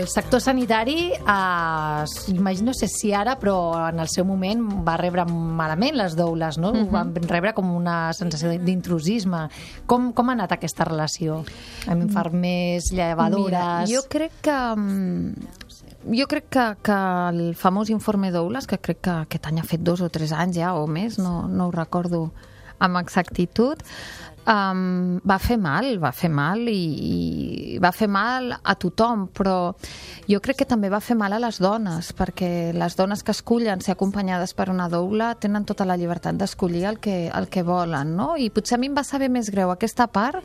El 0.00 0.08
sector 0.08 0.40
sanitari, 0.40 1.12
eh, 1.12 2.04
imagino, 2.28 2.70
no 2.70 2.74
sé 2.74 2.88
si 2.88 3.12
ara, 3.12 3.36
però 3.38 3.88
en 3.90 4.00
el 4.00 4.08
seu 4.08 4.24
moment 4.24 4.62
va 4.86 4.96
rebre 4.96 5.26
malament 5.28 5.98
les 5.98 6.16
doules, 6.16 6.56
no? 6.58 6.72
Mhm. 6.72 6.86
Ho 6.86 6.90
Van 6.90 7.14
rebre 7.14 7.52
com 7.52 7.68
una 7.76 8.12
sensació 8.16 8.50
d'intrusisme. 8.50 9.48
Com, 9.86 10.12
com 10.12 10.30
ha 10.30 10.32
anat 10.32 10.52
aquesta 10.56 10.84
relació? 10.88 11.44
Amb 11.86 12.08
infermers, 12.08 12.90
llevadores... 12.92 13.44
Mira, 13.44 13.84
jo 13.86 14.06
crec 14.08 14.40
que... 14.40 14.58
mm, 14.76 15.68
Jo 16.16 16.24
crec 16.26 16.46
que, 16.48 16.62
que 16.82 16.94
el 17.28 17.54
famós 17.54 17.90
informe 17.92 18.30
Doulas, 18.32 18.66
que 18.66 18.78
crec 18.80 19.02
que 19.04 19.10
aquest 19.26 19.46
any 19.50 19.60
ha 19.60 19.66
fet 19.68 19.82
dos 19.84 20.00
o 20.00 20.08
tres 20.08 20.32
anys 20.32 20.56
ja 20.56 20.72
o 20.72 20.86
més, 20.88 21.18
no, 21.20 21.42
no 21.46 21.66
ho 21.68 21.74
recordo 21.74 22.30
amb 22.80 22.96
exactitud, 22.96 23.84
um, 24.46 25.20
va 25.26 25.38
fer 25.42 25.56
mal, 25.60 25.92
va 26.02 26.12
fer 26.16 26.30
mal 26.32 26.62
i, 26.70 26.80
i 27.74 27.78
va 27.82 27.92
fer 27.92 28.08
mal 28.10 28.52
a 28.54 28.74
tothom, 28.80 29.28
però 29.34 29.72
jo 30.30 30.40
crec 30.42 30.62
que 30.62 30.68
també 30.68 30.90
va 30.92 31.00
fer 31.04 31.16
mal 31.18 31.34
a 31.34 31.40
les 31.42 31.60
dones, 31.62 32.12
perquè 32.16 32.72
les 32.76 32.96
dones 32.96 33.24
que 33.26 33.34
escullen 33.34 33.82
ser 33.84 33.96
acompanyades 33.96 34.54
per 34.54 34.70
una 34.70 34.88
doula 34.92 35.34
tenen 35.40 35.66
tota 35.68 35.86
la 35.88 35.96
llibertat 36.00 36.38
d'escollir 36.40 36.84
el, 36.90 37.00
que, 37.02 37.28
el 37.28 37.48
que 37.50 37.64
volen, 37.66 38.14
no? 38.16 38.34
I 38.36 38.50
potser 38.54 38.78
a 38.78 38.80
mi 38.80 38.90
em 38.90 38.96
va 38.96 39.04
saber 39.06 39.30
més 39.32 39.50
greu 39.52 39.72
aquesta 39.74 40.08
part 40.10 40.44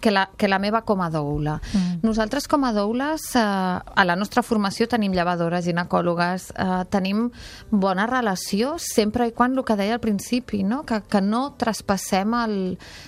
que 0.00 0.10
la, 0.10 0.26
que 0.36 0.48
la 0.48 0.58
meva 0.58 0.82
com 0.82 1.00
a 1.00 1.10
doula. 1.10 1.56
Mm. 1.72 2.00
Nosaltres 2.04 2.46
com 2.48 2.64
a 2.64 2.72
doules, 2.76 3.30
eh, 3.36 3.40
a 3.40 4.04
la 4.04 4.16
nostra 4.16 4.42
formació 4.42 4.88
tenim 4.88 5.14
llevadores, 5.16 5.64
ginecòlogues, 5.64 6.50
eh, 6.52 6.82
tenim 6.92 7.30
bona 7.70 8.06
relació 8.06 8.76
sempre 8.82 9.28
i 9.28 9.32
quan 9.32 9.56
el 9.56 9.64
que 9.64 9.76
deia 9.76 9.96
al 9.96 10.00
principi, 10.00 10.62
no? 10.64 10.82
que, 10.84 11.00
que 11.08 11.20
no 11.20 11.54
traspassem 11.58 12.34
el, 12.44 12.56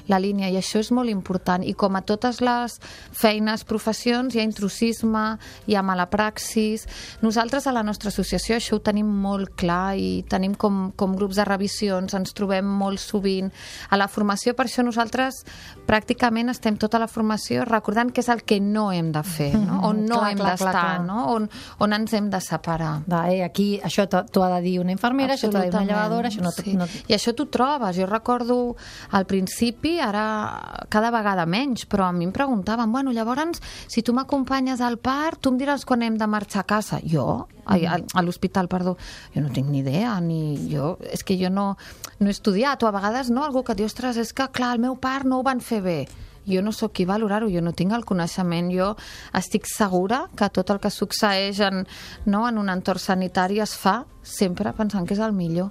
la 0.08 0.18
línia 0.18 0.37
i 0.46 0.56
això 0.58 0.78
és 0.78 0.92
molt 0.94 1.10
important 1.10 1.64
i 1.66 1.74
com 1.74 1.98
a 1.98 2.02
totes 2.06 2.38
les 2.44 2.78
feines, 3.12 3.64
professions 3.66 4.34
hi 4.34 4.42
ha 4.42 4.46
intrusisme, 4.46 5.24
hi 5.66 5.74
ha 5.74 5.82
mala 5.82 6.06
praxis 6.10 6.86
nosaltres 7.24 7.66
a 7.66 7.74
la 7.74 7.82
nostra 7.82 8.12
associació 8.12 8.56
això 8.56 8.78
ho 8.78 8.82
tenim 8.84 9.08
molt 9.08 9.56
clar 9.58 9.96
i 9.98 10.22
tenim 10.30 10.54
com, 10.54 10.92
com 10.96 11.16
grups 11.18 11.40
de 11.40 11.46
revisions, 11.48 12.14
ens 12.14 12.34
trobem 12.36 12.66
molt 12.66 13.02
sovint 13.02 13.50
a 13.90 13.98
la 13.98 14.08
formació, 14.08 14.54
per 14.54 14.68
això 14.68 14.84
nosaltres 14.86 15.42
pràcticament 15.88 16.52
estem 16.52 16.78
tota 16.78 17.00
la 17.02 17.08
formació 17.10 17.64
recordant 17.68 18.12
què 18.14 18.22
és 18.22 18.30
el 18.32 18.44
que 18.46 18.60
no 18.62 18.88
hem 18.92 19.10
de 19.14 19.22
fer, 19.26 19.52
no? 19.58 19.80
on 19.88 20.04
no 20.06 20.20
Clar, 20.20 20.30
hem 20.30 20.42
d'estar, 20.44 20.86
no? 21.06 21.24
on, 21.34 21.48
on 21.84 21.96
ens 21.96 22.14
hem 22.16 22.30
de 22.30 22.40
separar. 22.44 22.92
Va, 23.08 23.24
eh, 23.32 23.42
aquí 23.44 23.68
això 23.84 24.06
t'ho 24.08 24.44
ha 24.44 24.50
de 24.56 24.62
dir 24.64 24.78
una 24.82 24.94
infermera, 24.94 25.36
això 25.36 25.50
t'ho 25.50 25.60
ha 25.60 25.66
de 25.66 25.72
dir 25.72 25.80
una 25.80 25.86
llevadora, 25.92 26.32
això 26.32 26.44
no... 26.44 26.52
sí. 26.54 26.74
no... 26.78 26.88
I 27.08 27.16
això 27.16 27.34
t'ho 27.36 27.48
trobes. 27.52 27.96
Jo 27.98 28.08
recordo 28.08 28.58
al 29.16 29.26
principi, 29.30 29.98
ara 30.02 30.17
cada 30.92 31.10
vegada 31.14 31.46
menys, 31.46 31.86
però 31.88 32.08
a 32.08 32.12
mi 32.12 32.26
em 32.28 32.32
preguntaven, 32.34 32.92
bueno, 32.92 33.12
llavors, 33.12 33.62
si 33.86 34.02
tu 34.02 34.14
m'acompanyes 34.16 34.80
al 34.84 34.98
part, 34.98 35.40
tu 35.40 35.52
em 35.52 35.58
diràs 35.60 35.86
quan 35.88 36.02
hem 36.02 36.18
de 36.18 36.26
marxar 36.26 36.64
a 36.64 36.68
casa. 36.68 37.00
Jo? 37.04 37.46
Ai, 37.64 37.84
a, 37.86 37.98
a 37.98 38.24
l'hospital, 38.24 38.68
perdó. 38.68 38.96
Jo 39.34 39.42
no 39.44 39.52
tinc 39.54 39.68
ni 39.68 39.82
idea, 39.84 40.16
ni 40.20 40.70
jo... 40.70 40.96
És 41.12 41.24
que 41.24 41.36
jo 41.40 41.50
no, 41.50 41.76
no 42.18 42.30
he 42.30 42.34
estudiat, 42.34 42.82
o 42.82 42.88
a 42.88 42.94
vegades 42.94 43.30
no, 43.30 43.44
algú 43.44 43.64
que 43.64 43.76
diu, 43.78 43.88
ostres, 43.88 44.16
és 44.20 44.32
que 44.32 44.48
clar, 44.52 44.74
el 44.76 44.82
meu 44.84 44.96
part 45.00 45.28
no 45.28 45.40
ho 45.40 45.46
van 45.46 45.60
fer 45.64 45.82
bé 45.84 46.00
jo 46.48 46.62
no 46.62 46.72
sóc 46.72 46.94
qui 46.96 47.04
valorar-ho, 47.04 47.50
jo 47.52 47.60
no 47.60 47.74
tinc 47.76 47.92
el 47.92 48.06
coneixement, 48.08 48.70
jo 48.72 48.94
estic 49.36 49.68
segura 49.68 50.24
que 50.36 50.48
tot 50.48 50.72
el 50.72 50.80
que 50.80 50.90
succeeix 50.90 51.60
en, 51.66 51.84
no, 52.24 52.46
en 52.48 52.58
un 52.58 52.72
entorn 52.72 53.02
sanitari 53.02 53.60
es 53.60 53.76
fa 53.76 54.00
sempre 54.22 54.72
pensant 54.72 55.06
que 55.06 55.12
és 55.18 55.20
el 55.20 55.36
millor. 55.36 55.70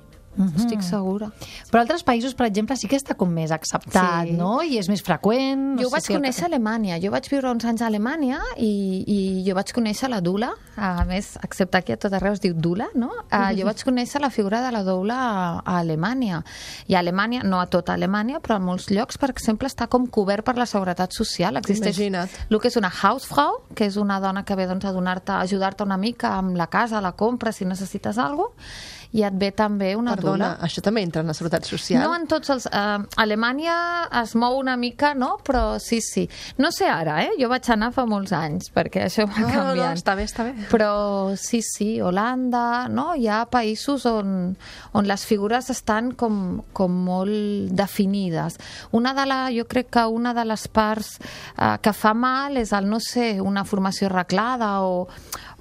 Estic 0.58 0.82
segura. 0.86 1.32
Però 1.72 1.82
altres 1.82 2.04
països, 2.06 2.34
per 2.36 2.46
exemple, 2.48 2.76
sí 2.78 2.88
que 2.88 2.96
està 2.98 3.16
com 3.18 3.30
més 3.34 3.52
acceptat, 3.52 4.28
Sí. 4.28 4.34
no? 4.38 4.62
I 4.64 4.78
és 4.78 4.88
més 4.90 5.02
freqüent. 5.02 5.76
No 5.76 5.82
jo 5.82 5.90
sé 5.90 5.96
vaig 5.96 6.04
si 6.04 6.14
conèixer 6.14 6.44
a 6.44 6.48
Alemanya. 6.48 7.00
Jo 7.02 7.12
vaig 7.12 7.28
viure 7.30 7.50
uns 7.52 7.66
anys 7.66 7.82
a 7.82 7.88
Alemanya 7.88 8.40
i, 8.58 9.04
i 9.08 9.44
jo 9.48 9.56
vaig 9.56 9.72
conèixer 9.74 10.10
la 10.10 10.22
dula. 10.22 10.52
A 10.78 11.04
més, 11.06 11.38
excepte 11.44 11.78
aquí 11.78 11.92
a 11.92 11.98
tot 11.98 12.14
arreu 12.14 12.34
es 12.34 12.42
diu 12.42 12.54
dula, 12.54 12.88
no? 12.96 13.10
Uh, 13.32 13.50
jo 13.58 13.66
vaig 13.66 13.82
conèixer 13.84 14.22
la 14.22 14.30
figura 14.30 14.62
de 14.62 14.72
la 14.72 14.84
doula 14.84 15.16
a, 15.18 15.62
a 15.66 15.80
Alemanya. 15.80 16.44
I 16.88 16.96
a 16.96 17.00
Alemanya, 17.00 17.42
no 17.44 17.60
a 17.60 17.66
tota 17.66 17.94
Alemanya, 17.94 18.40
però 18.40 18.56
a 18.56 18.60
molts 18.60 18.90
llocs, 18.92 19.18
per 19.18 19.32
exemple, 19.32 19.68
està 19.68 19.88
com 19.88 20.06
cobert 20.08 20.46
per 20.46 20.56
la 20.58 20.66
seguretat 20.66 21.12
social. 21.14 21.58
Existeix 21.58 21.98
Imagina't. 21.98 22.30
el 22.50 22.60
que 22.60 22.68
és 22.70 22.78
una 22.78 22.92
Hausfrau, 23.02 23.64
que 23.76 23.86
és 23.86 23.98
una 23.98 24.20
dona 24.20 24.44
que 24.46 24.56
ve 24.56 24.68
doncs, 24.68 24.86
a 24.86 24.92
donar-te, 24.92 25.32
a 25.32 25.42
ajudar-te 25.42 25.84
una 25.84 25.98
mica 25.98 26.36
amb 26.38 26.56
la 26.56 26.68
casa, 26.68 27.02
la 27.02 27.12
compra, 27.14 27.52
si 27.52 27.66
necessites 27.66 28.18
alguna 28.18 28.38
cosa, 28.38 28.97
i 29.14 29.24
et 29.24 29.34
ve 29.40 29.52
també 29.56 29.94
una 29.96 30.16
Perdona, 30.16 30.52
dula. 30.56 30.66
això 30.68 30.82
també 30.84 31.02
entra 31.06 31.22
en 31.22 31.28
la 31.32 31.34
seguretat 31.38 31.66
social? 31.66 32.04
No 32.04 32.14
en 32.16 32.28
tots 32.28 32.50
els... 32.50 32.66
Uh, 32.68 33.06
Alemanya 33.18 33.76
es 34.22 34.34
mou 34.36 34.58
una 34.60 34.76
mica, 34.78 35.14
no? 35.16 35.38
Però 35.46 35.80
sí, 35.80 36.02
sí. 36.02 36.28
No 36.58 36.72
sé 36.72 36.88
ara, 36.92 37.22
eh? 37.24 37.32
Jo 37.40 37.50
vaig 37.50 37.68
anar 37.74 37.92
fa 37.96 38.06
molts 38.10 38.34
anys, 38.36 38.70
perquè 38.76 39.06
això 39.08 39.26
va 39.28 39.40
No, 39.40 39.48
no, 39.48 39.54
no, 39.54 39.64
canviant. 39.70 39.98
està 39.98 40.16
bé, 40.20 40.26
està 40.28 40.44
bé. 40.48 40.54
Però 40.72 41.36
sí, 41.40 41.62
sí, 41.62 42.02
Holanda, 42.02 42.88
no? 42.90 43.14
Hi 43.16 43.28
ha 43.32 43.46
països 43.50 44.06
on, 44.10 44.56
on 44.94 45.08
les 45.08 45.26
figures 45.26 45.70
estan 45.74 46.12
com, 46.18 46.62
com 46.74 46.92
molt 47.08 47.72
definides. 47.72 48.58
Una 48.92 49.14
de 49.18 49.26
la, 49.26 49.40
jo 49.56 49.66
crec 49.70 49.90
que 49.94 50.06
una 50.08 50.34
de 50.34 50.46
les 50.46 50.68
parts 50.68 51.18
eh, 51.58 51.78
que 51.82 51.94
fa 51.94 52.14
mal 52.14 52.58
és 52.58 52.74
el, 52.76 52.88
no 52.90 53.00
sé, 53.04 53.38
una 53.42 53.64
formació 53.66 54.08
arreglada 54.12 54.82
o, 54.84 55.08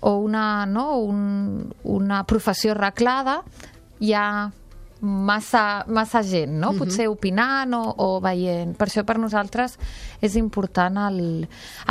o 0.01 0.17
una, 0.19 0.67
no? 0.67 0.99
Un, 0.99 1.73
una 1.85 2.25
professió 2.25 2.73
arreglada, 2.73 3.43
hi 4.01 4.13
ha 4.13 4.27
massa, 5.01 5.85
massa 5.89 6.23
gent, 6.25 6.55
no? 6.61 6.73
Potser 6.77 7.07
opinant 7.11 7.75
o, 7.77 7.83
o 8.01 8.09
veient. 8.25 8.73
Per 8.79 8.89
això 8.89 9.05
per 9.07 9.19
nosaltres 9.21 9.77
és 10.25 10.37
important 10.41 10.97
el, 11.07 11.19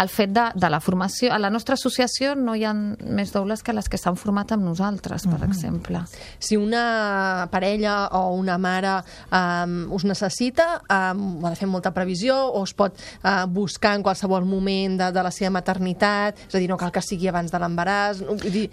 el 0.02 0.10
fet 0.10 0.32
de, 0.34 0.48
de 0.58 0.70
la 0.72 0.80
formació. 0.82 1.32
A 1.34 1.40
la 1.40 1.52
nostra 1.54 1.78
associació 1.78 2.34
no 2.36 2.56
hi 2.58 2.66
ha 2.66 2.74
més 2.74 3.34
doules 3.34 3.62
que 3.62 3.76
les 3.76 3.90
que 3.92 4.00
s'han 4.02 4.18
format 4.18 4.56
amb 4.56 4.66
nosaltres, 4.66 5.28
per 5.30 5.42
exemple. 5.46 6.02
Si 6.40 6.58
una 6.58 7.48
parella 7.52 8.08
o 8.18 8.34
una 8.40 8.58
mare 8.58 8.98
um, 9.30 9.78
us 9.94 10.08
necessita, 10.08 10.82
um, 10.90 11.46
ha 11.46 11.54
de 11.54 11.60
fer 11.60 11.70
molta 11.70 11.94
previsió 11.94 12.40
o 12.58 12.64
es 12.66 12.74
pot 12.74 12.98
uh, 12.98 13.46
buscar 13.46 13.96
en 14.00 14.06
qualsevol 14.06 14.48
moment 14.50 14.98
de, 15.04 15.12
de 15.14 15.26
la 15.26 15.34
seva 15.36 15.54
maternitat, 15.60 16.42
és 16.50 16.58
a 16.58 16.64
dir, 16.64 16.70
no 16.72 16.80
cal 16.82 16.94
que 16.96 17.04
sigui 17.06 17.30
abans 17.30 17.54
de 17.54 17.62
l'embaràs, 17.62 18.24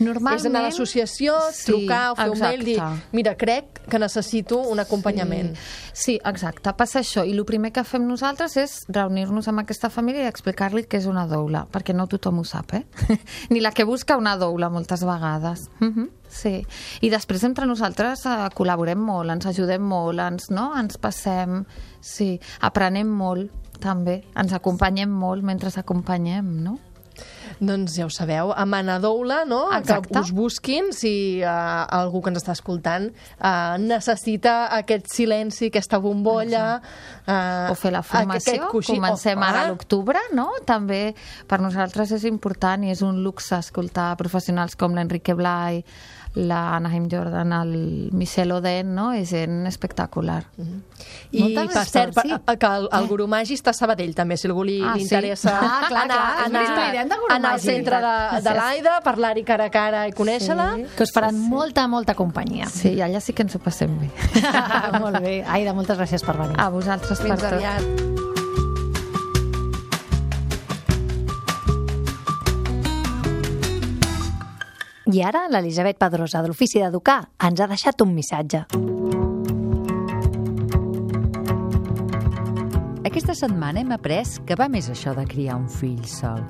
Normalment, 0.03 0.41
és 0.41 0.49
anar 0.49 0.65
a 0.65 0.71
l'associació, 0.71 1.37
sí, 1.53 1.69
trucar 1.69 2.03
o 2.13 2.17
fer 2.17 2.29
un 2.33 2.41
mail, 2.41 2.65
dir, 2.65 2.79
exacte. 2.79 3.17
mira, 3.17 3.37
crec 3.39 3.83
que 3.91 4.01
necessito 4.01 4.22
un 4.71 4.81
acompanyament. 4.81 5.53
Sí, 5.93 6.19
exacte, 6.25 6.73
passa 6.77 7.01
això. 7.01 7.25
I 7.27 7.33
el 7.33 7.45
primer 7.45 7.73
que 7.73 7.85
fem 7.85 8.07
nosaltres 8.09 8.57
és 8.57 8.79
reunir-nos 8.89 9.49
amb 9.49 9.63
aquesta 9.63 9.91
família 9.91 10.25
i 10.25 10.31
explicar-li 10.31 10.85
què 10.87 10.99
és 11.03 11.07
una 11.07 11.27
doula, 11.27 11.67
perquè 11.71 11.95
no 11.95 12.07
tothom 12.07 12.41
ho 12.41 12.45
sap, 12.45 12.75
eh? 12.75 12.85
Ni 13.53 13.61
la 13.61 13.73
que 13.73 13.85
busca 13.85 14.17
una 14.17 14.37
doula 14.37 14.71
moltes 14.71 15.05
vegades. 15.05 15.69
Uh 15.81 15.89
-huh. 15.89 16.09
Sí. 16.29 16.67
I 17.01 17.11
després 17.11 17.45
entre 17.45 17.67
nosaltres 17.67 18.25
eh, 18.27 18.49
col·laborem 18.55 18.99
molt, 18.99 19.31
ens 19.31 19.47
ajudem 19.47 19.83
molt, 19.83 20.19
ens, 20.19 20.51
no? 20.51 20.73
ens 20.79 20.97
passem... 20.97 21.65
Sí, 22.01 22.41
aprenem 22.61 23.07
molt, 23.07 23.51
també. 23.83 24.23
Ens 24.39 24.53
acompanyem 24.53 25.11
molt 25.11 25.43
mentre 25.43 25.71
acompanyem, 25.77 26.63
no? 26.63 26.79
Doncs 27.63 27.97
ja 27.99 28.07
ho 28.07 28.11
sabeu, 28.11 28.53
a 28.55 28.65
Manadoula, 28.67 29.43
no? 29.49 29.65
Exacte. 29.77 30.13
que 30.13 30.21
us 30.21 30.33
busquin 30.35 30.91
si 30.97 31.43
uh, 31.45 31.85
algú 31.95 32.23
que 32.23 32.33
ens 32.33 32.43
està 32.43 32.57
escoltant 32.57 33.11
uh, 33.11 33.77
necessita 33.79 34.67
aquest 34.79 35.11
silenci, 35.13 35.71
aquesta 35.71 36.01
bombolla... 36.03 36.81
Uh, 37.23 37.71
o 37.71 37.77
fer 37.79 37.93
la 37.95 38.03
formació, 38.03 38.71
comencem 38.73 39.39
oh, 39.39 39.47
ara 39.47 39.63
a 39.63 39.67
ah, 39.67 39.71
l'octubre, 39.71 40.19
no? 40.35 40.49
També 40.67 41.13
per 41.49 41.61
nosaltres 41.63 42.17
és 42.19 42.27
important 42.29 42.83
i 42.83 42.91
és 42.91 43.05
un 43.07 43.23
luxe 43.23 43.55
escoltar 43.59 44.13
professionals 44.19 44.75
com 44.79 44.97
l'Enrique 44.97 45.37
Blai, 45.39 45.85
la 46.35 46.77
Anaheim 46.77 47.09
Jordan, 47.13 47.53
el 47.53 48.09
Michel 48.13 48.53
Oden, 48.53 48.95
no? 48.95 49.13
És 49.13 49.31
gent 49.35 49.67
espectacular. 49.69 50.45
I 51.33 51.43
Molta 51.43 51.65
per 51.75 51.85
cert, 51.89 52.19
sí. 52.23 52.33
pa- 52.45 52.57
que 52.57 52.67
el, 52.67 52.89
el 52.93 53.07
Guru 53.09 53.27
Magi 53.29 53.55
està 53.57 53.71
a 53.71 53.77
Sabadell 53.77 54.15
també, 54.15 54.37
si 54.41 54.49
algú 54.49 54.65
li, 54.65 54.79
Ah, 54.83 54.95
li 54.97 55.01
sí? 55.05 55.09
interessa 55.15 55.53
Ah, 55.61 55.85
clar, 55.89 56.05
anar, 56.05 56.21
anar, 56.47 56.65
Guru 57.21 57.35
anar 57.35 57.53
al 57.53 57.61
centre 57.61 58.01
de, 58.01 58.41
de 58.49 58.55
l'Aida, 58.57 59.01
parlar-hi 59.05 59.45
cara 59.45 59.67
a 59.69 59.71
cara 59.71 60.07
i 60.09 60.13
conèixer-la. 60.13 60.71
Que 60.97 61.03
us 61.05 61.13
faran 61.13 61.39
molta, 61.39 61.87
molta 61.89 62.15
companyia. 62.15 62.67
Sí, 62.67 62.97
allà 63.01 63.21
sí 63.21 63.33
que 63.33 63.43
ens 63.43 63.55
ho 63.57 63.61
passem 63.61 63.93
bé. 64.01 64.11
Molt 65.01 65.21
bé. 65.21 65.43
Aida, 65.47 65.73
moltes 65.75 65.99
gràcies 65.99 66.25
per 66.25 66.37
venir. 66.41 66.57
A 66.59 66.69
vosaltres 66.71 67.19
per 67.21 67.37
Fins 67.37 67.49
tot. 67.49 68.32
I 75.13 75.21
ara 75.21 75.43
l'Elisabet 75.53 75.99
Pedrosa, 76.01 76.41
de 76.41 76.49
l'Ofici 76.49 76.81
d'Educar, 76.81 77.19
ens 77.45 77.61
ha 77.61 77.67
deixat 77.69 78.01
un 78.01 78.15
missatge. 78.17 78.63
Aquesta 83.05 83.37
setmana 83.37 83.83
hem 83.83 83.93
après 83.93 84.41
que 84.49 84.57
va 84.57 84.71
més 84.73 84.89
això 84.89 85.13
de 85.13 85.27
criar 85.29 85.59
un 85.61 85.69
fill 85.69 86.01
sol 86.09 86.41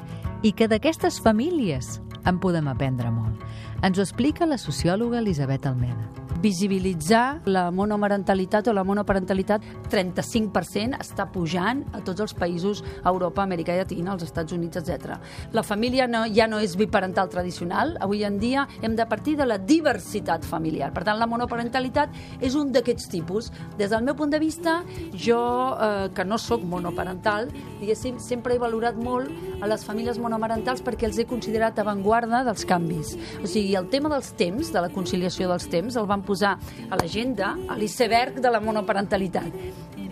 i 0.47 0.55
que 0.55 0.71
d'aquestes 0.71 1.19
famílies 1.25 1.97
en 2.23 2.39
podem 2.39 2.71
aprendre 2.71 3.11
molt. 3.11 3.43
Ens 3.83 3.99
ho 3.99 4.07
explica 4.07 4.47
la 4.47 4.61
sociòloga 4.63 5.19
Elisabet 5.19 5.67
Almeda. 5.67 6.22
Visibilitzar 6.43 7.43
la 7.47 7.71
monomarentalitat 7.71 8.67
o 8.67 8.73
la 8.75 8.83
monoparentalitat 8.83 9.63
35% 9.93 10.99
està 10.99 11.29
pujant 11.31 11.85
a 11.95 12.01
tots 12.03 12.25
els 12.25 12.35
països 12.35 12.83
Europa, 13.07 13.45
Amèrica 13.45 13.77
Llatina, 13.77 14.13
als 14.13 14.27
Estats 14.27 14.53
Units, 14.53 14.81
etc. 14.81 15.21
La 15.55 15.63
família 15.63 16.09
no, 16.11 16.25
ja 16.35 16.49
no 16.51 16.59
és 16.59 16.75
biparental 16.79 17.31
tradicional, 17.31 17.95
avui 18.03 18.25
en 18.27 18.41
dia 18.43 18.67
hem 18.83 18.97
de 18.99 19.07
partir 19.07 19.37
de 19.39 19.47
la 19.47 19.59
diversitat 19.59 20.45
familiar. 20.45 20.91
Per 20.93 21.05
tant, 21.07 21.21
la 21.21 21.31
monoparentalitat 21.31 22.43
és 22.43 22.57
un 22.59 22.73
d'aquests 22.75 23.07
tipus. 23.13 23.53
Des 23.79 23.95
del 23.95 24.03
meu 24.03 24.19
punt 24.19 24.35
de 24.35 24.43
vista, 24.43 24.81
jo, 25.15 25.39
eh, 25.79 26.11
que 26.15 26.27
no 26.27 26.41
sóc 26.43 26.67
monoparental, 26.67 27.53
diguéssim, 27.79 28.19
sempre 28.19 28.57
he 28.57 28.63
valorat 28.63 28.99
molt 28.99 29.31
a 29.63 29.71
les 29.71 29.87
famílies 29.87 30.19
monomarentals 30.19 30.83
perquè 30.83 31.07
els 31.07 31.23
he 31.23 31.29
considerat 31.31 31.79
avantguarda 31.79 32.43
dels 32.43 32.67
canvis. 32.67 33.15
O 33.43 33.47
sigui, 33.47 33.77
el 33.79 33.89
tema 33.93 34.11
dels 34.11 34.35
temps, 34.35 34.73
de 34.73 34.83
la 34.83 34.91
conciliació 34.91 35.47
dels 35.51 35.71
temps, 35.71 35.95
el 35.97 36.11
van 36.11 36.23
posar 36.23 36.32
a 36.41 36.97
l'agenda, 36.97 37.53
a 37.69 37.77
l'iceberg 37.77 38.41
de 38.41 38.49
la 38.49 38.61
monoparentalitat. 38.65 39.53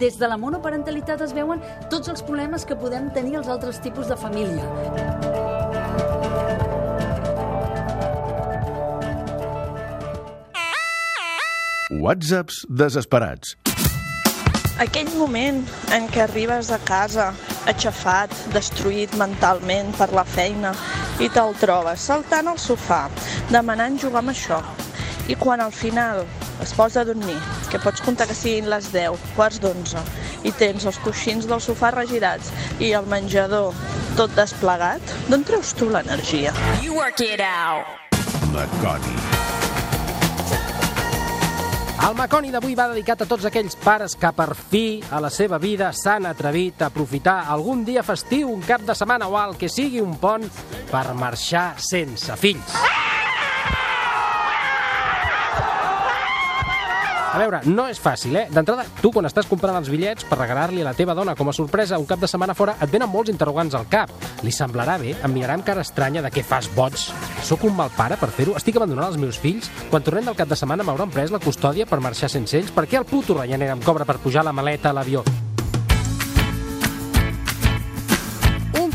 Des 0.01 0.19
de 0.21 0.29
la 0.29 0.37
monoparentalitat 0.37 1.25
es 1.25 1.33
veuen 1.33 1.65
tots 1.89 2.13
els 2.13 2.21
problemes 2.21 2.69
que 2.69 2.77
podem 2.77 3.09
tenir 3.17 3.39
els 3.41 3.49
altres 3.49 3.81
tipus 3.81 4.13
de 4.13 4.21
família. 4.21 4.65
Whatsapps 11.91 12.67
desesperats. 12.69 13.57
Aquell 14.81 15.11
moment 15.19 15.65
en 15.93 16.07
què 16.09 16.23
arribes 16.25 16.71
a 16.73 16.79
casa 16.89 17.33
aixafat, 17.69 18.33
destruït 18.55 19.13
mentalment 19.21 19.91
per 19.99 20.09
la 20.17 20.25
feina 20.25 20.73
i 21.21 21.29
te'l 21.29 21.53
trobes 21.61 22.07
saltant 22.09 22.49
al 22.49 22.63
sofà, 22.63 23.03
demanant 23.53 23.99
jugar 24.01 24.23
amb 24.23 24.33
això. 24.33 24.63
I 25.31 25.37
quan 25.39 25.61
al 25.63 25.71
final 25.71 26.25
es 26.61 26.73
posa 26.75 27.03
a 27.03 27.05
dormir, 27.05 27.37
que 27.71 27.79
pots 27.79 28.03
comptar 28.03 28.27
que 28.27 28.35
siguin 28.35 28.67
les 28.67 28.89
10, 28.91 29.15
quarts 29.37 29.61
d'11, 29.63 30.01
i 30.43 30.51
tens 30.59 30.89
els 30.91 30.99
coixins 31.05 31.47
del 31.47 31.63
sofà 31.63 31.93
regirats 31.95 32.51
i 32.83 32.91
el 32.99 33.07
menjador 33.07 33.71
tot 34.19 34.35
desplegat, 34.35 35.15
d'on 35.31 35.47
treus 35.47 35.71
tu 35.79 35.87
l'energia? 35.87 36.51
Maconi. 38.51 39.15
El 42.09 42.17
Maconi 42.19 42.51
d'avui 42.51 42.75
va 42.75 42.89
dedicat 42.91 43.23
a 43.23 43.29
tots 43.31 43.47
aquells 43.47 43.79
pares 43.79 44.17
que 44.19 44.33
per 44.35 44.49
fi 44.59 44.99
a 45.15 45.21
la 45.23 45.31
seva 45.31 45.61
vida 45.63 45.93
s'han 45.95 46.27
atrevit 46.27 46.83
a 46.83 46.89
aprofitar 46.91 47.45
algun 47.55 47.85
dia 47.87 48.03
festiu, 48.03 48.51
un 48.51 48.67
cap 48.67 48.83
de 48.83 48.99
setmana 48.99 49.31
o 49.31 49.39
el 49.45 49.55
que 49.61 49.71
sigui 49.71 50.03
un 50.03 50.19
pont 50.19 50.51
per 50.91 51.07
marxar 51.15 51.77
sense 51.79 52.35
fills. 52.41 52.81
A 57.31 57.39
veure, 57.39 57.61
no 57.71 57.85
és 57.87 58.01
fàcil, 58.03 58.35
eh? 58.35 58.49
D'entrada, 58.51 58.83
tu 58.99 59.13
quan 59.15 59.29
estàs 59.29 59.47
comprant 59.47 59.77
els 59.79 59.91
bitllets 59.93 60.25
per 60.27 60.35
regalar-li 60.41 60.83
a 60.83 60.89
la 60.89 60.95
teva 60.99 61.15
dona 61.15 61.37
com 61.39 61.47
a 61.47 61.55
sorpresa 61.55 61.99
un 62.03 62.07
cap 62.11 62.19
de 62.19 62.27
setmana 62.27 62.57
fora, 62.59 62.75
et 62.83 62.91
venen 62.91 63.07
molts 63.13 63.31
interrogants 63.31 63.77
al 63.79 63.87
cap. 63.93 64.11
Li 64.43 64.51
semblarà 64.51 64.97
bé? 64.99 65.15
Em 65.15 65.31
mirarà 65.31 65.55
amb 65.55 65.67
cara 65.67 65.85
estranya 65.87 66.25
de 66.27 66.33
què 66.35 66.43
fas 66.43 66.67
boig? 66.75 66.99
Sóc 67.47 67.69
un 67.69 67.77
mal 67.79 67.93
pare 67.95 68.19
per 68.19 68.33
fer-ho? 68.35 68.57
Estic 68.59 68.81
abandonant 68.81 69.13
els 69.13 69.21
meus 69.23 69.39
fills? 69.39 69.71
Quan 69.93 70.03
tornem 70.03 70.27
del 70.27 70.39
cap 70.41 70.51
de 70.51 70.59
setmana 70.59 70.83
m'hauran 70.83 71.15
pres 71.15 71.31
la 71.31 71.39
custòdia 71.45 71.87
per 71.87 72.03
marxar 72.03 72.33
sense 72.35 72.59
ells? 72.59 72.75
Per 72.75 72.89
què 72.91 72.99
el 72.99 73.07
puto 73.07 73.39
Ryanair 73.39 73.77
em 73.77 73.87
cobra 73.87 74.09
per 74.09 74.19
pujar 74.19 74.43
la 74.43 74.57
maleta 74.57 74.91
a 74.91 74.99
l'avió? 74.99 75.23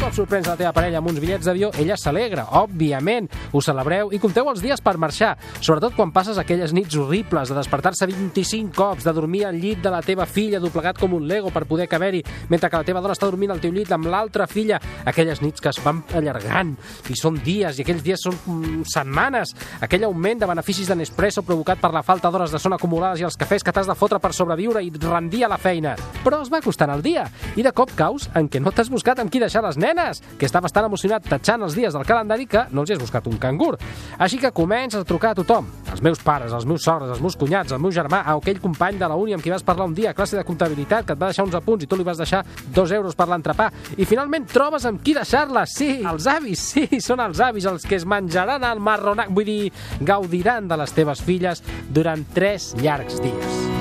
Cop 0.05 0.13
sorprens 0.13 0.45
la 0.45 0.53
teva 0.53 0.69
parella 0.69 0.99
amb 0.99 1.09
uns 1.09 1.17
bitllets 1.17 1.47
d'avió, 1.47 1.71
ella 1.81 1.95
s'alegra, 1.97 2.43
òbviament. 2.59 3.25
Ho 3.57 3.61
celebreu 3.63 4.11
i 4.13 4.19
compteu 4.21 4.45
els 4.51 4.61
dies 4.61 4.81
per 4.83 4.99
marxar, 5.01 5.31
sobretot 5.57 5.95
quan 5.97 6.11
passes 6.13 6.37
aquelles 6.37 6.75
nits 6.77 6.93
horribles 7.01 7.49
de 7.49 7.55
despertar-se 7.57 8.05
25 8.11 8.75
cops, 8.75 9.07
de 9.07 9.13
dormir 9.17 9.45
al 9.47 9.57
llit 9.57 9.81
de 9.81 9.89
la 9.89 10.03
teva 10.05 10.27
filla 10.29 10.59
doblegat 10.61 10.99
com 11.01 11.15
un 11.17 11.25
lego 11.25 11.49
per 11.49 11.63
poder 11.65 11.87
caber-hi, 11.89 12.21
mentre 12.51 12.69
que 12.69 12.81
la 12.83 12.85
teva 12.85 13.01
dona 13.01 13.15
està 13.17 13.25
dormint 13.25 13.55
al 13.55 13.63
teu 13.63 13.73
llit 13.73 13.89
amb 13.95 14.05
l'altra 14.11 14.45
filla. 14.45 14.77
Aquelles 15.09 15.41
nits 15.41 15.63
que 15.63 15.71
es 15.73 15.81
van 15.81 16.03
allargant 16.13 16.75
i 17.09 17.17
són 17.17 17.41
dies, 17.41 17.79
i 17.79 17.87
aquells 17.87 18.05
dies 18.05 18.27
són 18.27 18.37
mm, 18.37 18.85
setmanes. 18.93 19.55
Aquell 19.81 20.05
augment 20.05 20.43
de 20.43 20.51
beneficis 20.53 20.91
de 20.91 20.99
Nespresso 20.99 21.41
provocat 21.47 21.81
per 21.81 21.93
la 21.95 22.05
falta 22.05 22.29
d'hores 22.29 22.53
de 22.53 22.61
son 22.61 22.77
acumulades 22.77 23.23
i 23.23 23.25
els 23.25 23.39
cafès 23.41 23.65
que 23.65 23.73
t'has 23.73 23.89
de 23.89 23.97
fotre 23.97 24.21
per 24.21 24.35
sobreviure 24.37 24.85
i 24.85 24.93
rendir 25.01 25.47
a 25.47 25.51
la 25.55 25.57
feina. 25.57 25.97
Però 26.21 26.43
es 26.45 26.53
va 26.53 26.61
costant 26.61 26.93
el 26.93 27.01
dia, 27.01 27.25
i 27.57 27.65
de 27.65 27.73
cop 27.73 27.97
caus 27.97 28.29
en 28.35 28.51
què 28.53 28.61
no 28.61 28.69
t'has 28.69 28.93
buscat 28.93 29.23
amb 29.23 29.33
qui 29.33 29.41
deixar 29.41 29.65
les 29.65 29.81
nenes, 29.81 29.94
que 30.37 30.45
estaves 30.47 30.73
tan 30.75 30.87
emocionat 30.87 31.25
tatxant 31.27 31.63
els 31.65 31.75
dies 31.77 31.93
del 31.95 32.05
calendari 32.07 32.45
que 32.49 32.65
no 32.71 32.83
els 32.83 32.91
has 32.93 33.01
buscat 33.01 33.27
un 33.27 33.37
cangur. 33.41 33.75
Així 34.19 34.39
que 34.41 34.51
comences 34.55 35.01
a 35.01 35.07
trucar 35.07 35.33
a 35.33 35.39
tothom, 35.39 35.67
els 35.91 36.03
meus 36.05 36.21
pares, 36.23 36.53
els 36.53 36.65
meus 36.67 36.83
sogres, 36.83 37.11
els 37.15 37.21
meus 37.23 37.37
cunyats, 37.39 37.73
el 37.75 37.81
meu 37.83 37.93
germà, 37.95 38.23
aquell 38.35 38.61
company 38.63 38.99
de 39.01 39.09
la 39.09 39.17
uni 39.19 39.35
amb 39.35 39.43
qui 39.43 39.53
vas 39.53 39.63
parlar 39.65 39.87
un 39.89 39.95
dia 39.97 40.11
a 40.11 40.17
classe 40.17 40.37
de 40.37 40.43
comptabilitat 40.47 41.05
que 41.05 41.15
et 41.15 41.21
va 41.21 41.31
deixar 41.31 41.45
uns 41.47 41.55
apunts 41.57 41.85
i 41.85 41.89
tu 41.89 41.99
li 41.99 42.07
vas 42.07 42.19
deixar 42.21 42.43
dos 42.75 42.91
euros 42.91 43.15
per 43.15 43.29
l'entrepà. 43.31 43.71
I 43.97 44.05
finalment 44.05 44.47
trobes 44.51 44.85
amb 44.85 45.01
qui 45.03 45.15
deixar-la. 45.17 45.65
Sí, 45.69 46.01
els 46.05 46.27
avis, 46.31 46.67
sí, 46.73 46.87
són 47.03 47.23
els 47.23 47.41
avis 47.43 47.65
els 47.69 47.87
que 47.87 47.97
es 47.99 48.05
menjaran 48.05 48.63
el 48.67 48.83
marronac, 48.83 49.31
vull 49.31 49.47
dir, 49.47 49.71
gaudiran 50.01 50.69
de 50.69 50.79
les 50.83 50.95
teves 50.95 51.23
filles 51.25 51.63
durant 51.89 52.27
tres 52.35 52.73
llargs 52.81 53.21
dies. 53.23 53.74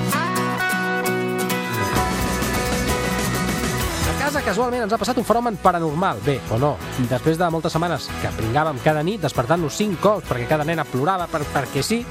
Casualment, 4.45 4.85
ens 4.85 4.93
ha 4.93 4.99
passat 5.01 5.17
un 5.17 5.25
fenomen 5.25 5.57
paranormal. 5.61 6.21
Bé, 6.25 6.37
o 6.53 6.59
no. 6.61 6.75
Després 7.09 7.39
de 7.41 7.49
moltes 7.53 7.73
setmanes 7.73 8.07
que 8.21 8.33
pringàvem 8.37 8.79
cada 8.85 9.03
nit, 9.03 9.23
despertant-nos 9.25 9.75
cinc 9.75 9.99
cops 10.03 10.29
perquè 10.29 10.47
cada 10.49 10.67
nena 10.67 10.85
plorava 10.85 11.27
per, 11.31 11.41
perquè 11.53 11.83
sí, 11.83 12.03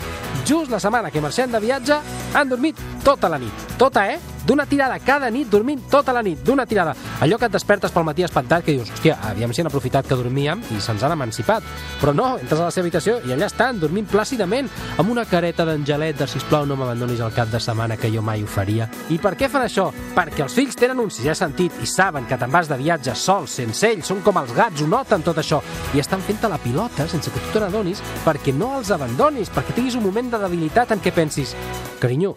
just 0.44 0.72
la 0.74 0.82
setmana 0.82 1.14
que 1.14 1.22
marxem 1.24 1.54
de 1.54 1.62
viatge, 1.62 2.00
han 2.34 2.50
dormit 2.50 2.80
tota 3.06 3.30
la 3.30 3.38
nit. 3.38 3.68
Tota, 3.78 4.08
eh? 4.10 4.33
D'una 4.44 4.66
tirada, 4.68 4.98
cada 5.00 5.30
nit 5.32 5.48
dormint 5.48 5.86
tota 5.88 6.12
la 6.12 6.20
nit, 6.22 6.42
d'una 6.44 6.66
tirada. 6.68 6.92
Allò 7.24 7.38
que 7.40 7.48
et 7.48 7.54
despertes 7.54 7.92
pel 7.94 8.04
matí 8.04 8.26
espantat 8.26 8.64
que 8.66 8.74
dius, 8.76 8.90
hòstia, 8.92 9.16
aviam 9.30 9.54
si 9.56 9.62
han 9.62 9.70
aprofitat 9.70 10.04
que 10.04 10.18
dormíem 10.20 10.60
i 10.74 10.80
se'ns 10.84 11.02
han 11.02 11.14
emancipat. 11.14 11.64
Però 12.02 12.12
no, 12.12 12.34
entres 12.36 12.60
a 12.60 12.66
la 12.66 12.74
seva 12.74 12.84
habitació 12.84 13.16
i 13.24 13.32
allà 13.32 13.48
estan, 13.48 13.80
dormint 13.80 14.10
plàcidament, 14.10 14.68
amb 15.00 15.14
una 15.14 15.24
careta 15.24 15.64
d'angelet 15.64 16.20
de 16.20 16.28
sisplau 16.28 16.68
no 16.68 16.76
m'abandonis 16.76 17.24
el 17.24 17.32
cap 17.32 17.48
de 17.48 17.60
setmana 17.60 17.96
que 17.96 18.12
jo 18.12 18.20
mai 18.20 18.44
ho 18.44 18.50
faria. 18.50 18.90
I 19.08 19.16
per 19.16 19.32
què 19.40 19.48
fan 19.48 19.64
això? 19.64 19.88
Perquè 20.14 20.44
els 20.44 20.60
fills 20.60 20.76
tenen 20.76 21.00
un 21.00 21.08
sisè 21.08 21.32
sentit 21.38 21.80
i 21.80 21.88
saben 21.88 22.28
que 22.28 22.36
te'n 22.36 22.52
vas 22.52 22.68
de 22.68 22.76
viatge 22.76 23.16
sol, 23.16 23.48
sense 23.48 23.88
ells, 23.88 24.12
són 24.12 24.20
com 24.20 24.44
els 24.44 24.52
gats, 24.52 24.84
ho 24.84 24.90
noten 24.90 25.24
tot 25.24 25.40
això, 25.40 25.62
i 25.96 26.04
estan 26.04 26.20
fent-te 26.20 26.52
la 26.52 26.60
pilota 26.60 27.08
sense 27.08 27.32
que 27.32 27.40
tu 27.40 27.54
te 27.54 27.64
n'adonis 27.64 28.04
perquè 28.26 28.52
no 28.52 28.74
els 28.78 28.92
abandonis, 28.92 29.48
perquè 29.48 29.72
tinguis 29.72 29.96
un 29.96 30.04
moment 30.04 30.34
de 30.34 30.44
debilitat 30.44 30.92
en 30.92 31.00
què 31.00 31.16
pensis, 31.16 31.56
carinyo, 32.02 32.36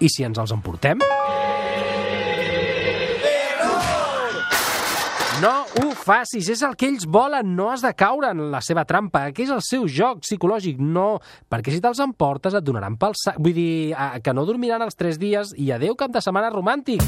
i 0.00 0.10
si 0.12 0.26
ens 0.26 0.38
els 0.38 0.54
emportem? 0.54 1.02
No 5.38 5.52
ho 5.78 5.92
facis, 5.94 6.48
és 6.50 6.64
el 6.66 6.74
que 6.74 6.88
ells 6.90 7.04
volen, 7.06 7.52
no 7.54 7.68
has 7.70 7.84
de 7.84 7.92
caure 7.94 8.32
en 8.34 8.48
la 8.50 8.58
seva 8.64 8.82
trampa, 8.88 9.28
que 9.30 9.44
és 9.44 9.52
el 9.54 9.62
seu 9.62 9.86
joc 9.86 10.24
psicològic, 10.26 10.80
no, 10.82 11.20
perquè 11.46 11.70
si 11.70 11.82
te'ls 11.84 12.02
emportes 12.02 12.58
et 12.58 12.66
donaran 12.66 12.98
pel 12.98 13.14
sac, 13.14 13.38
vull 13.38 13.54
dir, 13.54 13.94
eh, 13.94 14.18
que 14.18 14.34
no 14.34 14.46
dormiran 14.48 14.82
els 14.82 14.98
tres 14.98 15.20
dies 15.22 15.54
i 15.54 15.70
adeu 15.70 15.94
cap 15.94 16.10
de 16.10 16.24
setmana 16.24 16.50
romàntic. 16.50 17.06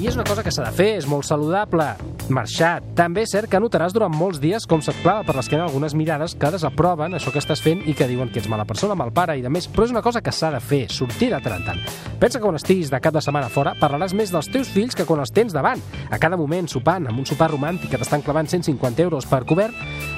I 0.00 0.06
és 0.08 0.14
una 0.16 0.24
cosa 0.24 0.40
que 0.40 0.48
s'ha 0.48 0.64
de 0.64 0.72
fer, 0.72 0.94
és 0.96 1.04
molt 1.04 1.26
saludable. 1.28 1.84
Marxar. 2.32 2.78
També 2.96 3.26
és 3.26 3.34
cert 3.34 3.50
que 3.52 3.58
notaràs 3.60 3.92
durant 3.92 4.14
molts 4.16 4.38
dies 4.40 4.64
com 4.64 4.80
se't 4.80 4.96
clava 5.02 5.26
per 5.28 5.34
l'esquena 5.36 5.66
algunes 5.66 5.92
mirades 5.98 6.32
que 6.40 6.48
desaproven 6.54 7.18
això 7.18 7.28
que 7.34 7.42
estàs 7.42 7.60
fent 7.60 7.82
i 7.84 7.92
que 7.98 8.06
diuen 8.08 8.30
que 8.32 8.40
ets 8.40 8.48
mala 8.48 8.64
persona, 8.64 8.96
mal 8.96 9.12
pare 9.12 9.36
i 9.36 9.42
de 9.44 9.52
més, 9.52 9.66
però 9.68 9.84
és 9.84 9.92
una 9.92 10.00
cosa 10.00 10.22
que 10.24 10.32
s'ha 10.32 10.54
de 10.54 10.60
fer, 10.64 10.86
sortir 10.88 11.28
de 11.34 11.40
tant 11.44 11.58
en 11.58 11.66
tant. 11.66 11.82
Pensa 12.22 12.38
que 12.38 12.46
quan 12.46 12.56
estiguis 12.56 12.88
de 12.88 13.00
cap 13.04 13.12
de 13.12 13.20
setmana 13.20 13.50
fora 13.52 13.74
parlaràs 13.76 14.14
més 14.16 14.32
dels 14.32 14.48
teus 14.48 14.72
fills 14.72 14.96
que 14.96 15.04
quan 15.04 15.20
els 15.20 15.34
tens 15.36 15.52
davant. 15.52 15.82
A 16.08 16.16
cada 16.22 16.40
moment, 16.40 16.70
sopant, 16.72 17.10
amb 17.10 17.20
un 17.20 17.28
sopar 17.28 17.50
romàntic 17.52 17.92
que 17.92 18.00
t'estan 18.00 18.24
clavant 18.24 18.48
150 18.48 19.04
euros 19.04 19.28
per 19.28 19.42
cobert, 19.44 19.76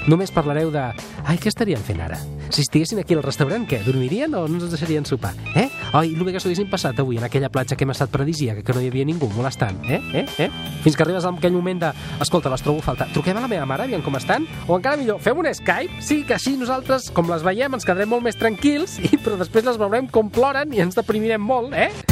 només 0.09 0.33
parlareu 0.35 0.71
de... 0.75 0.83
Ai, 1.25 1.39
què 1.39 1.51
estarien 1.51 1.83
fent 1.83 2.01
ara? 2.03 2.19
Si 2.53 2.65
estiguessin 2.67 3.01
aquí 3.01 3.15
al 3.17 3.23
restaurant, 3.25 3.65
què? 3.69 3.81
Dormirien 3.87 4.35
o 4.37 4.45
no 4.49 4.59
ens 4.59 4.69
deixarien 4.73 5.07
sopar? 5.09 5.33
Eh? 5.57 5.69
Ai, 5.97 6.13
el 6.13 6.25
que 6.29 6.41
s'ho 6.41 6.51
haguessin 6.51 6.69
passat 6.71 7.01
avui 7.01 7.17
en 7.21 7.25
aquella 7.25 7.51
platja 7.53 7.79
que 7.79 7.87
hem 7.87 7.95
estat 7.95 8.13
paradisíaca, 8.13 8.65
que 8.67 8.77
no 8.77 8.83
hi 8.83 8.91
havia 8.93 9.07
ningú 9.09 9.31
molestant, 9.33 9.81
eh? 9.89 10.01
Eh? 10.13 10.27
Eh? 10.47 10.51
Fins 10.85 10.99
que 10.99 11.07
arribes 11.07 11.25
a 11.25 11.33
aquell 11.33 11.57
moment 11.57 11.81
de... 11.87 11.93
Escolta, 12.21 12.53
les 12.53 12.65
trobo 12.65 12.85
a 12.85 12.89
faltar. 12.91 13.09
Truquem 13.15 13.39
a 13.41 13.45
la 13.47 13.51
meva 13.51 13.67
mare, 13.69 13.89
aviam 13.89 14.05
com 14.05 14.21
estan? 14.21 14.47
O 14.67 14.77
encara 14.77 15.01
millor, 15.01 15.21
fem 15.25 15.39
un 15.39 15.49
Skype? 15.49 16.03
Sí, 16.05 16.23
que 16.29 16.37
així 16.37 16.57
nosaltres, 16.61 17.11
com 17.15 17.31
les 17.33 17.47
veiem, 17.47 17.73
ens 17.73 17.89
quedarem 17.89 18.11
molt 18.13 18.27
més 18.27 18.37
tranquils, 18.37 18.99
i, 19.01 19.15
però 19.17 19.41
després 19.41 19.69
les 19.69 19.81
veurem 19.81 20.11
com 20.13 20.33
ploren 20.33 20.75
i 20.77 20.85
ens 20.85 20.99
deprimirem 20.99 21.41
molt, 21.41 21.73
eh? 21.73 22.12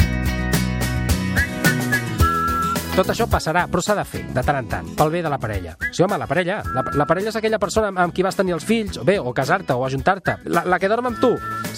Tot 3.01 3.15
això 3.15 3.25
passarà, 3.25 3.63
però 3.65 3.81
s'ha 3.81 3.95
de 3.97 4.03
fer, 4.05 4.19
de 4.29 4.41
tant 4.45 4.59
en 4.59 4.67
tant, 4.69 4.89
pel 4.93 5.09
bé 5.09 5.23
de 5.25 5.29
la 5.33 5.39
parella. 5.41 5.71
Sí, 5.89 6.03
home, 6.05 6.19
la 6.21 6.27
parella. 6.29 6.59
La, 6.75 6.83
la 7.01 7.07
parella 7.09 7.31
és 7.31 7.37
aquella 7.39 7.57
persona 7.57 7.87
amb, 7.89 7.97
amb 8.03 8.13
qui 8.13 8.21
vas 8.21 8.37
tenir 8.37 8.53
els 8.53 8.67
fills, 8.67 8.99
o 9.01 9.05
bé, 9.07 9.15
o 9.17 9.33
casar-te, 9.33 9.73
o 9.73 9.81
ajuntar-te. 9.87 10.35
La, 10.53 10.61
la 10.69 10.77
que 10.77 10.89
dorm 10.91 11.09
amb 11.09 11.17
tu. 11.17 11.31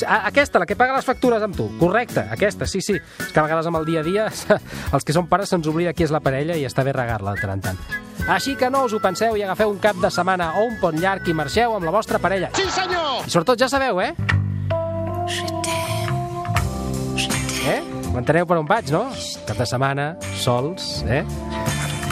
A, 0.03 0.17
aquesta, 0.27 0.59
la 0.59 0.67
que 0.67 0.75
paga 0.75 0.97
les 0.97 1.07
factures 1.07 1.45
amb 1.47 1.55
tu. 1.55 1.69
Correcte, 1.79 2.25
aquesta, 2.35 2.67
sí, 2.67 2.83
sí. 2.83 2.97
És 2.99 3.31
que 3.31 3.39
a 3.39 3.47
vegades 3.47 3.71
amb 3.71 3.79
el 3.79 3.87
dia 3.87 4.03
a 4.03 4.07
dia, 4.09 4.27
els 4.99 5.07
que 5.07 5.15
són 5.15 5.31
pares 5.31 5.55
se'ns 5.55 5.71
oblida 5.71 5.95
qui 5.95 6.03
és 6.03 6.11
la 6.11 6.19
parella 6.19 6.59
i 6.59 6.67
està 6.67 6.83
bé 6.83 6.91
regar-la 6.91 7.37
de 7.37 7.45
tant 7.45 7.55
en 7.55 7.65
tant. 7.69 7.81
Així 8.27 8.59
que 8.59 8.67
no 8.67 8.83
us 8.83 8.91
ho 8.91 8.99
penseu 8.99 9.39
i 9.39 9.47
agafeu 9.47 9.71
un 9.71 9.79
cap 9.79 10.03
de 10.03 10.11
setmana 10.11 10.57
o 10.59 10.67
un 10.67 10.75
pont 10.83 10.99
llarg 10.99 11.31
i 11.31 11.39
marxeu 11.39 11.79
amb 11.79 11.87
la 11.87 11.95
vostra 11.95 12.19
parella. 12.19 12.51
Sí, 12.59 12.67
senyor! 12.67 13.23
I 13.23 13.31
sobretot 13.31 13.63
ja 13.63 13.71
sabeu, 13.71 14.03
eh? 14.03 14.11
Eh? 14.11 15.62
M'enteneu 18.13 18.45
per 18.45 18.59
on 18.61 18.67
vaig, 18.69 18.91
no? 18.93 19.07
Cap 19.47 19.57
de 19.57 19.65
setmana, 19.65 20.03
sols, 20.37 21.01
eh? 21.09 21.23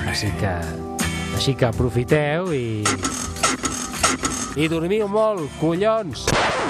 Així 0.10 0.32
que... 0.42 0.54
Així 1.38 1.54
que 1.58 1.68
aprofiteu 1.70 2.50
i... 2.58 2.66
I 4.60 4.68
dormiu 4.68 5.08
molt, 5.08 5.46
collons! 5.62 6.26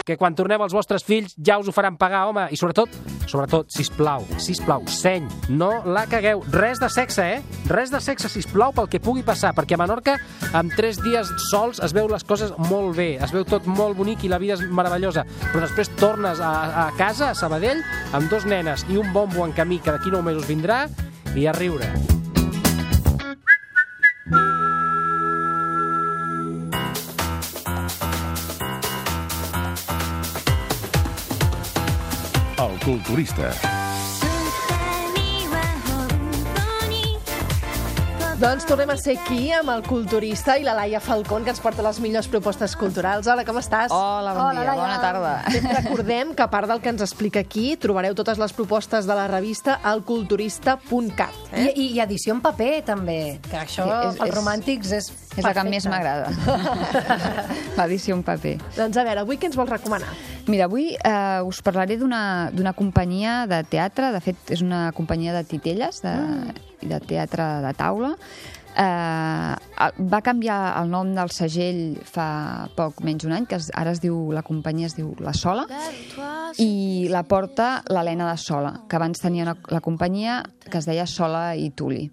Que 0.05 0.13
quan 0.17 0.35
torneu 0.37 0.61
els 0.61 0.73
vostres 0.75 1.01
fills 1.05 1.33
ja 1.41 1.55
us 1.57 1.65
ho 1.65 1.73
faran 1.73 1.97
pagar, 1.97 2.27
home! 2.29 2.43
I 2.53 2.59
sobretot, 2.59 2.93
sobretot, 3.25 3.71
sisplau, 3.73 4.27
sisplau, 4.37 4.85
seny, 4.85 5.25
no 5.49 5.71
la 5.89 6.03
cagueu. 6.09 6.43
Res 6.53 6.77
de 6.81 6.91
sexe, 6.93 7.25
eh? 7.39 7.57
Res 7.71 7.89
de 7.89 8.03
sexe, 8.03 8.29
sisplau, 8.29 8.69
pel 8.77 8.89
que 8.91 9.01
pugui 9.01 9.25
passar, 9.25 9.55
perquè 9.57 9.79
a 9.79 9.81
Menorca, 9.81 10.19
amb 10.53 10.77
tres 10.77 11.01
dies 11.01 11.33
sols, 11.49 11.81
es 11.81 11.97
veu 11.97 12.09
les 12.11 12.25
coses 12.27 12.53
molt 12.69 12.93
bé, 13.01 13.15
es 13.17 13.33
veu 13.33 13.47
tot 13.49 13.65
molt 13.65 13.97
bonic 13.97 14.27
i 14.27 14.31
la 14.31 14.41
vida 14.41 14.59
és 14.59 14.65
meravellosa, 14.69 15.25
però 15.49 15.65
després 15.65 15.89
tornes 15.97 16.37
a, 16.37 16.53
a 16.85 16.89
casa, 17.01 17.31
a 17.31 17.37
Sabadell, 17.37 17.81
amb 18.13 18.29
dos 18.29 18.45
nenes 18.45 18.85
i 18.93 19.01
un 19.01 19.09
bombo 19.09 19.41
en 19.47 19.57
camí 19.57 19.81
que 19.81 19.89
d'aquí 19.89 20.13
nou 20.13 20.21
mesos 20.21 20.45
vindrà, 20.49 20.85
i 21.33 21.49
a 21.49 21.57
riure. 21.57 22.20
Culturista. 32.83 33.80
Doncs 38.41 38.63
tornem 38.65 38.89
a 38.89 38.95
ser 38.97 39.19
aquí 39.21 39.51
amb 39.53 39.69
el 39.69 39.83
culturista 39.85 40.55
i 40.57 40.63
la 40.65 40.73
Laia 40.73 40.97
Falcón, 41.03 41.43
que 41.45 41.51
ens 41.53 41.59
porta 41.61 41.83
les 41.85 41.99
millors 42.01 42.25
propostes 42.31 42.73
culturals. 42.79 43.27
Hola, 43.29 43.43
com 43.45 43.59
estàs? 43.59 43.91
Hola, 43.93 44.31
bon 44.33 44.57
dia, 44.57 44.73
bona 44.73 44.95
tarda. 44.97 45.33
Recordem 45.75 46.31
que 46.33 46.41
a 46.41 46.47
part 46.49 46.65
del 46.71 46.81
que 46.81 46.89
ens 46.89 47.03
explica 47.05 47.43
aquí, 47.45 47.75
trobareu 47.77 48.15
totes 48.17 48.41
les 48.41 48.55
propostes 48.57 49.05
de 49.05 49.13
la 49.19 49.27
revista 49.29 49.75
al 49.85 50.01
culturista.cat. 50.07 51.37
Eh? 51.53 51.67
I, 51.75 51.85
I 51.93 52.01
edició 52.01 52.33
en 52.33 52.41
paper, 52.41 52.71
també, 52.89 53.19
que 53.45 53.59
això, 53.61 53.85
Sí, 53.85 53.93
és- 53.93 54.17
els 54.17 54.25
és- 54.31 54.33
romàntics, 54.39 54.95
és 54.97 55.11
És 55.37 55.45
la 55.45 55.53
que 55.53 55.63
més 55.69 55.85
m'agrada. 55.85 56.33
L'edició 57.77 58.17
en 58.17 58.25
paper. 58.25 58.55
Doncs 58.73 58.97
a 58.97 59.05
veure, 59.05 59.21
avui 59.21 59.37
què 59.37 59.51
ens 59.51 59.55
vols 59.59 59.69
recomanar? 59.69 60.09
Mira, 60.49 60.65
avui 60.65 60.95
eh, 60.97 61.45
us 61.45 61.61
parlaré 61.61 61.95
d'una 62.01 62.49
d'una 62.51 62.73
companyia 62.73 63.45
de 63.45 63.61
teatre, 63.69 64.09
de 64.11 64.19
fet 64.19 64.49
és 64.57 64.65
una 64.65 64.87
companyia 64.97 65.37
de 65.37 65.45
titelles 65.45 66.01
de, 66.01 66.15
i 66.81 66.89
de 66.89 66.99
teatre 67.05 67.47
de 67.65 67.73
taula. 67.77 68.15
Eh, 68.71 69.55
va 70.13 70.21
canviar 70.23 70.59
el 70.79 70.91
nom 70.93 71.09
del 71.15 71.31
segell 71.35 71.97
fa 72.07 72.69
poc 72.77 73.01
menys 73.03 73.25
un 73.27 73.35
any, 73.35 73.47
que 73.49 73.59
ara 73.75 73.91
es 73.91 73.99
diu, 73.99 74.31
la 74.31 74.45
companyia 74.47 74.87
es 74.87 74.95
diu 74.95 75.11
La 75.19 75.33
Sola, 75.35 75.65
i 76.57 77.09
la 77.11 77.23
porta 77.27 77.81
l'Helena 77.91 78.29
de 78.31 78.37
Sola, 78.39 78.77
que 78.87 78.95
abans 78.95 79.19
tenia 79.19 79.43
una, 79.43 79.57
la 79.75 79.81
companyia 79.83 80.41
que 80.69 80.79
es 80.79 80.87
deia 80.87 81.05
Sola 81.05 81.51
i 81.55 81.69
Tuli. 81.75 82.05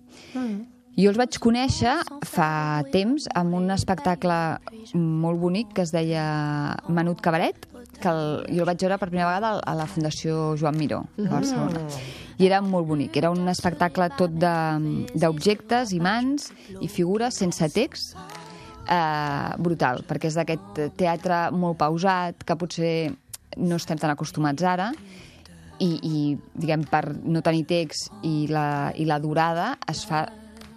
Jo 0.99 1.13
els 1.13 1.19
vaig 1.21 1.37
conèixer 1.39 1.95
fa 2.27 2.83
temps 2.91 3.29
amb 3.39 3.55
un 3.55 3.71
espectacle 3.71 4.59
molt 4.99 5.39
bonic 5.39 5.77
que 5.77 5.85
es 5.87 5.93
deia 5.95 6.25
Menut 6.91 7.23
Cabaret, 7.23 7.69
que 8.01 8.09
el, 8.09 8.23
jo 8.55 8.63
el 8.63 8.69
vaig 8.69 8.81
veure 8.85 8.99
per 8.99 9.09
primera 9.11 9.29
vegada 9.33 9.61
a 9.61 9.75
la 9.75 9.87
Fundació 9.91 10.55
Joan 10.61 10.77
Miró, 10.79 11.05
a 11.19 11.29
Barcelona. 11.31 11.81
I 12.39 12.47
era 12.47 12.61
molt 12.63 12.87
bonic. 12.87 13.17
Era 13.19 13.31
un 13.35 13.49
espectacle 13.51 14.09
tot 14.17 14.31
de- 14.31 15.07
d'objectes, 15.15 15.93
imants 15.93 16.53
i 16.81 16.87
figures 16.89 17.35
sense 17.35 17.69
text, 17.75 18.15
eh, 18.89 19.55
brutal, 19.59 20.05
perquè 20.07 20.29
és 20.31 20.35
d'aquest 20.39 20.83
teatre 20.97 21.51
molt 21.51 21.77
pausat, 21.79 22.45
que 22.45 22.57
potser 22.57 22.93
no 23.57 23.77
estem 23.77 23.99
tan 23.99 24.11
acostumats 24.11 24.63
ara, 24.63 24.93
i, 25.81 25.89
i 26.03 26.39
diguem, 26.55 26.83
per 26.91 27.05
no 27.25 27.41
tenir 27.43 27.65
text 27.67 28.11
i 28.27 28.47
la, 28.51 28.93
i 28.99 29.05
la 29.07 29.19
durada 29.23 29.77
es 29.89 30.05
fa 30.07 30.25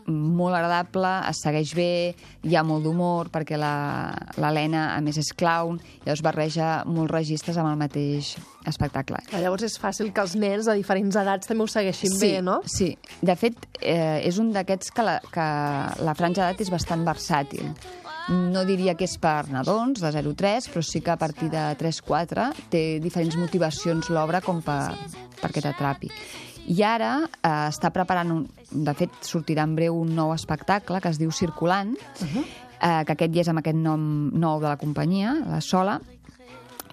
molt 0.07 0.55
agradable, 0.55 1.09
es 1.29 1.41
segueix 1.43 1.73
bé, 1.77 2.15
hi 2.43 2.55
ha 2.55 2.63
molt 2.63 2.83
d'humor, 2.83 3.29
perquè 3.29 3.57
la- 3.57 4.15
l'Helena, 4.37 4.95
a 4.95 5.01
més, 5.01 5.17
és 5.17 5.33
clown, 5.33 5.79
i 5.79 6.05
llavors 6.05 6.21
barreja 6.21 6.83
molts 6.85 7.11
registres 7.11 7.57
amb 7.57 7.69
el 7.69 7.77
mateix 7.77 8.35
espectacle. 8.65 9.17
Llavors 9.33 9.63
és 9.63 9.79
fàcil 9.81 10.11
que 10.13 10.21
els 10.21 10.35
nens 10.35 10.65
de 10.65 10.75
diferents 10.75 11.15
edats 11.15 11.47
també 11.47 11.63
ho 11.63 11.67
segueixin 11.67 12.11
sí, 12.11 12.19
bé, 12.31 12.41
no? 12.41 12.61
Sí, 12.65 12.97
de 13.21 13.35
fet, 13.35 13.55
eh, 13.81 14.21
és 14.25 14.37
un 14.39 14.51
d'aquests 14.53 14.91
que, 14.91 15.03
la, 15.03 15.19
que 15.31 15.47
la 16.03 16.13
franja 16.15 16.45
d'edat 16.45 16.61
és 16.61 16.69
bastant 16.73 17.05
versàtil. 17.05 17.71
No 18.29 18.61
diria 18.65 18.93
que 18.95 19.03
és 19.07 19.17
per 19.17 19.47
nadons, 19.49 19.99
de 19.99 20.11
0-3, 20.13 20.69
però 20.71 20.83
sí 20.85 21.01
que 21.01 21.11
a 21.11 21.17
partir 21.17 21.49
de 21.49 21.63
3-4 21.79 22.51
té 22.69 22.99
diferents 23.01 23.35
motivacions 23.35 24.09
l'obra 24.13 24.41
com 24.45 24.61
per, 24.61 24.93
perquè 25.41 25.59
t'atrapi. 25.65 26.11
I 26.67 26.84
ara 26.84 27.12
eh, 27.26 27.67
està 27.69 27.91
preparant, 27.91 28.32
un, 28.32 28.47
de 28.71 28.93
fet, 28.93 29.10
sortirà 29.26 29.63
en 29.63 29.76
breu 29.76 29.97
un 30.02 30.15
nou 30.15 30.34
espectacle 30.34 31.02
que 31.02 31.10
es 31.10 31.19
diu 31.19 31.32
Circulant, 31.32 31.95
uh 31.95 32.28
-huh. 32.28 32.45
eh, 32.82 33.04
que 33.06 33.13
aquest 33.13 33.34
ja 33.34 33.41
és 33.41 33.50
amb 33.50 33.60
aquest 33.60 33.78
nom 33.78 34.30
nou 34.34 34.60
de 34.60 34.67
la 34.67 34.78
companyia, 34.78 35.34
la 35.47 35.62
Sola, 35.62 36.00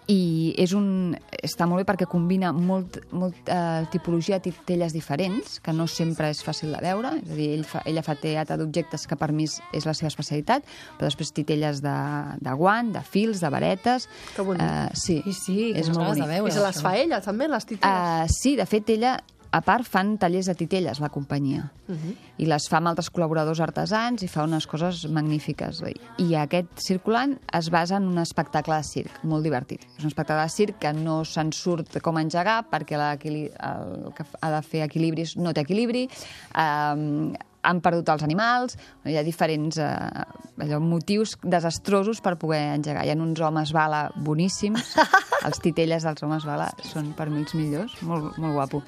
i 0.08 0.54
és 0.56 0.72
un, 0.72 1.12
està 1.44 1.66
molt 1.68 1.82
bé 1.82 1.92
perquè 1.92 2.06
combina 2.08 2.48
molt, 2.52 2.96
molt 3.12 3.34
eh, 3.52 3.84
tipologia 3.92 4.38
de 4.38 4.50
titelles 4.50 4.94
diferents, 4.94 5.60
que 5.60 5.72
no 5.72 5.86
sempre 5.86 6.30
és 6.30 6.40
fàcil 6.42 6.72
de 6.72 6.80
veure, 6.80 7.10
és 7.22 7.30
a 7.30 7.34
dir, 7.34 7.50
ell 7.58 7.64
fa, 7.64 7.82
ella 7.84 8.02
fa 8.02 8.14
teatre 8.14 8.56
d'objectes 8.56 9.06
que 9.06 9.16
per 9.16 9.32
mi 9.32 9.44
és, 9.44 9.60
és 9.76 9.84
la 9.84 9.92
seva 9.92 10.08
especialitat, 10.08 10.64
però 10.96 11.10
després 11.10 11.30
titelles 11.36 11.82
de, 11.84 11.96
de 12.40 12.54
guant, 12.56 12.92
de 12.92 13.02
fils, 13.02 13.40
de 13.40 13.50
varetes... 13.50 14.08
Que 14.34 14.42
bonic. 14.42 14.62
Eh, 14.62 14.88
sí, 14.94 15.20
Sí, 15.26 15.32
sí, 15.32 15.72
és 15.74 15.88
molt 15.88 15.98
ganes 15.98 16.16
de 16.16 16.22
bonic. 16.22 16.34
veure 16.38 16.48
I 16.48 16.56
se 16.56 16.60
les 16.64 16.76
això. 16.76 16.82
fa 16.88 16.96
ella, 16.96 17.20
també, 17.20 17.48
les 17.48 17.66
titelles? 17.66 18.24
Uh, 18.24 18.32
sí, 18.32 18.56
de 18.56 18.66
fet, 18.66 18.88
ella, 18.88 19.18
a 19.50 19.60
part, 19.64 19.86
fan 19.88 20.16
tallers 20.20 20.48
de 20.50 20.54
titelles, 20.54 21.00
la 21.00 21.08
companyia. 21.08 21.70
Uh 21.88 21.94
-huh. 21.94 22.14
I 22.38 22.46
les 22.46 22.68
fa 22.68 22.76
amb 22.76 22.88
altres 22.88 23.10
col·laboradors 23.10 23.60
artesans 23.60 24.22
i 24.22 24.28
fa 24.28 24.44
unes 24.44 24.66
coses 24.66 25.06
magnífiques. 25.10 25.82
I 26.18 26.34
aquest 26.34 26.68
circulant 26.76 27.38
es 27.52 27.70
basa 27.70 27.96
en 27.96 28.06
un 28.06 28.18
espectacle 28.18 28.74
de 28.76 28.82
circ, 28.82 29.24
molt 29.24 29.42
divertit. 29.42 29.80
És 29.96 30.04
un 30.04 30.08
espectacle 30.08 30.42
de 30.42 30.48
circ 30.48 30.78
que 30.78 30.92
no 30.92 31.24
se'n 31.24 31.52
surt 31.52 32.00
com 32.00 32.18
engegar, 32.18 32.66
perquè 32.70 32.96
el 32.96 34.12
que 34.12 34.24
ha 34.40 34.50
de 34.50 34.62
fer 34.62 34.82
equilibris 34.82 35.36
no 35.36 35.52
té 35.52 35.60
equilibri, 35.60 36.08
um, 36.54 37.34
han 37.62 37.80
perdut 37.84 38.08
els 38.12 38.24
animals, 38.26 38.76
hi 39.08 39.16
ha 39.18 39.24
diferents 39.26 39.78
eh, 39.82 40.24
allò, 40.64 40.78
motius 40.82 41.36
desastrosos 41.42 42.22
per 42.24 42.36
poder 42.40 42.60
engegar. 42.76 43.04
Hi 43.04 43.12
ha 43.12 43.18
uns 43.18 43.40
homes 43.44 43.72
bala 43.74 44.06
boníssims, 44.16 44.94
els 45.46 45.62
titelles 45.64 46.06
dels 46.06 46.22
homes 46.26 46.46
bala 46.48 46.70
són 46.86 47.12
per 47.18 47.28
mi 47.32 47.42
els 47.42 47.56
millors, 47.58 47.98
molt, 48.06 48.38
molt 48.38 48.54
guapo. 48.58 48.82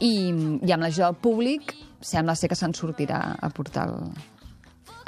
I, 0.00 0.12
I 0.60 0.74
amb 0.74 0.84
l'ajuda 0.84 1.10
del 1.10 1.18
públic 1.22 1.74
sembla 2.02 2.36
ser 2.36 2.50
que 2.50 2.58
se'n 2.58 2.74
sortirà 2.74 3.20
a 3.38 3.50
portar 3.54 3.86
el, 3.88 4.12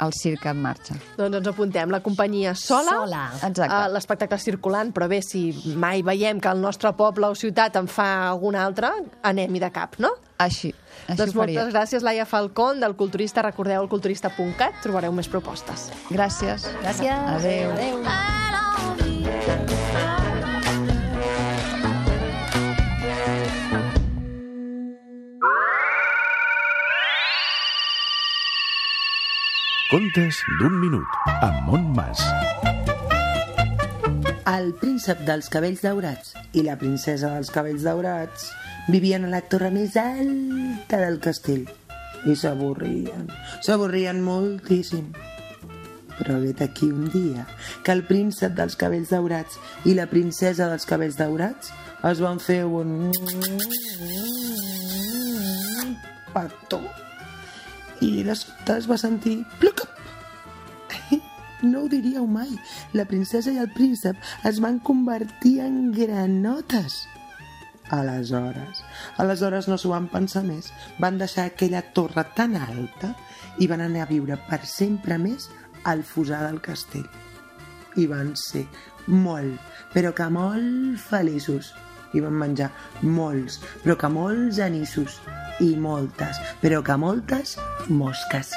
el 0.01 0.13
circ 0.15 0.45
en 0.49 0.61
marxa. 0.63 0.97
Doncs 1.17 1.39
ens 1.41 1.49
apuntem 1.51 1.91
la 1.91 2.01
companyia 2.03 2.55
Sola, 2.57 3.01
Sola. 3.01 3.23
Exacte. 3.41 3.71
eh, 3.71 3.89
l'espectacle 3.93 4.39
circulant, 4.41 4.93
però 4.95 5.09
bé, 5.11 5.21
si 5.25 5.47
mai 5.75 6.03
veiem 6.05 6.39
que 6.39 6.51
el 6.51 6.63
nostre 6.63 6.93
poble 6.97 7.29
o 7.31 7.35
ciutat 7.35 7.77
en 7.79 7.91
fa 7.91 8.29
algun 8.29 8.57
altre, 8.59 8.91
anem-hi 9.23 9.63
de 9.63 9.71
cap, 9.75 9.99
no? 10.03 10.15
Així, 10.37 10.73
així 11.07 11.15
doncs 11.15 11.35
moltes 11.37 11.69
gràcies, 11.71 12.03
Laia 12.03 12.25
Falcón, 12.27 12.81
del 12.83 12.95
Culturista. 12.99 13.43
Recordeu 13.45 13.85
el 13.85 13.89
culturista.cat, 13.91 14.81
trobareu 14.83 15.15
més 15.15 15.29
propostes. 15.31 15.89
Gràcies. 16.11 16.67
Gràcies. 16.83 17.13
Adéu. 17.37 17.71
Adéu. 17.71 18.03
Contes 29.85 30.41
d'un 30.59 30.75
minut, 30.81 31.07
amb 31.45 31.69
Montmas. 31.69 32.19
El 34.51 34.73
príncep 34.81 35.21
dels 35.27 35.47
cabells 35.53 35.85
daurats 35.85 36.33
i 36.57 36.65
la 36.65 36.75
princesa 36.81 37.29
dels 37.37 37.51
cabells 37.53 37.85
daurats 37.85 38.49
vivien 38.87 39.25
a 39.25 39.31
la 39.31 39.41
torre 39.41 39.71
més 39.73 39.95
alta 39.97 40.99
del 41.01 41.19
castell 41.23 41.65
i 42.25 42.35
s'avorrien, 42.37 43.29
s'avorrien 43.65 44.21
moltíssim. 44.25 45.11
Però 46.15 46.37
vet 46.39 46.61
aquí 46.63 46.87
un 46.87 47.09
dia 47.11 47.43
que 47.83 47.91
el 47.91 48.05
príncep 48.07 48.53
dels 48.55 48.77
cabells 48.79 49.11
daurats 49.11 49.57
i 49.85 49.95
la 49.97 50.07
princesa 50.07 50.69
dels 50.71 50.87
cabells 50.87 51.17
daurats 51.19 51.73
es 52.07 52.21
van 52.23 52.39
fer 52.39 52.61
un 52.65 53.11
petó 56.35 56.79
i 58.05 58.23
de 58.23 58.35
sobte 58.35 58.77
es 58.79 58.87
va 58.91 58.97
sentir 59.01 59.41
plucap 59.59 59.91
no 61.65 61.83
ho 61.83 61.89
diríeu 61.89 62.27
mai. 62.27 62.51
La 62.93 63.05
princesa 63.09 63.51
i 63.51 63.59
el 63.61 63.71
príncep 63.73 64.15
es 64.45 64.61
van 64.61 64.79
convertir 64.79 65.59
en 65.65 65.91
granotes. 65.95 67.05
Aleshores, 67.93 68.81
aleshores 69.21 69.67
no 69.69 69.77
s'ho 69.77 69.91
van 69.93 70.07
pensar 70.09 70.43
més. 70.45 70.71
Van 70.99 71.19
deixar 71.21 71.45
aquella 71.45 71.83
torre 71.93 72.25
tan 72.37 72.55
alta 72.57 73.13
i 73.61 73.67
van 73.69 73.83
anar 73.85 74.05
a 74.05 74.09
viure 74.09 74.37
per 74.49 74.63
sempre 74.65 75.19
més 75.21 75.49
al 75.85 76.03
fosar 76.03 76.41
del 76.47 76.61
castell. 76.65 77.05
I 77.95 78.07
van 78.11 78.33
ser 78.35 78.65
molt, 79.07 79.59
però 79.93 80.13
que 80.17 80.29
molt 80.33 80.99
feliços. 80.99 81.73
I 82.15 82.21
van 82.23 82.37
menjar 82.39 82.69
molts, 83.03 83.59
però 83.83 83.97
que 83.99 84.09
molts 84.09 84.59
anissos. 84.63 85.19
I 85.63 85.75
moltes, 85.79 86.39
però 86.61 86.81
que 86.83 86.97
moltes 86.99 87.55
mosques. 87.87 88.51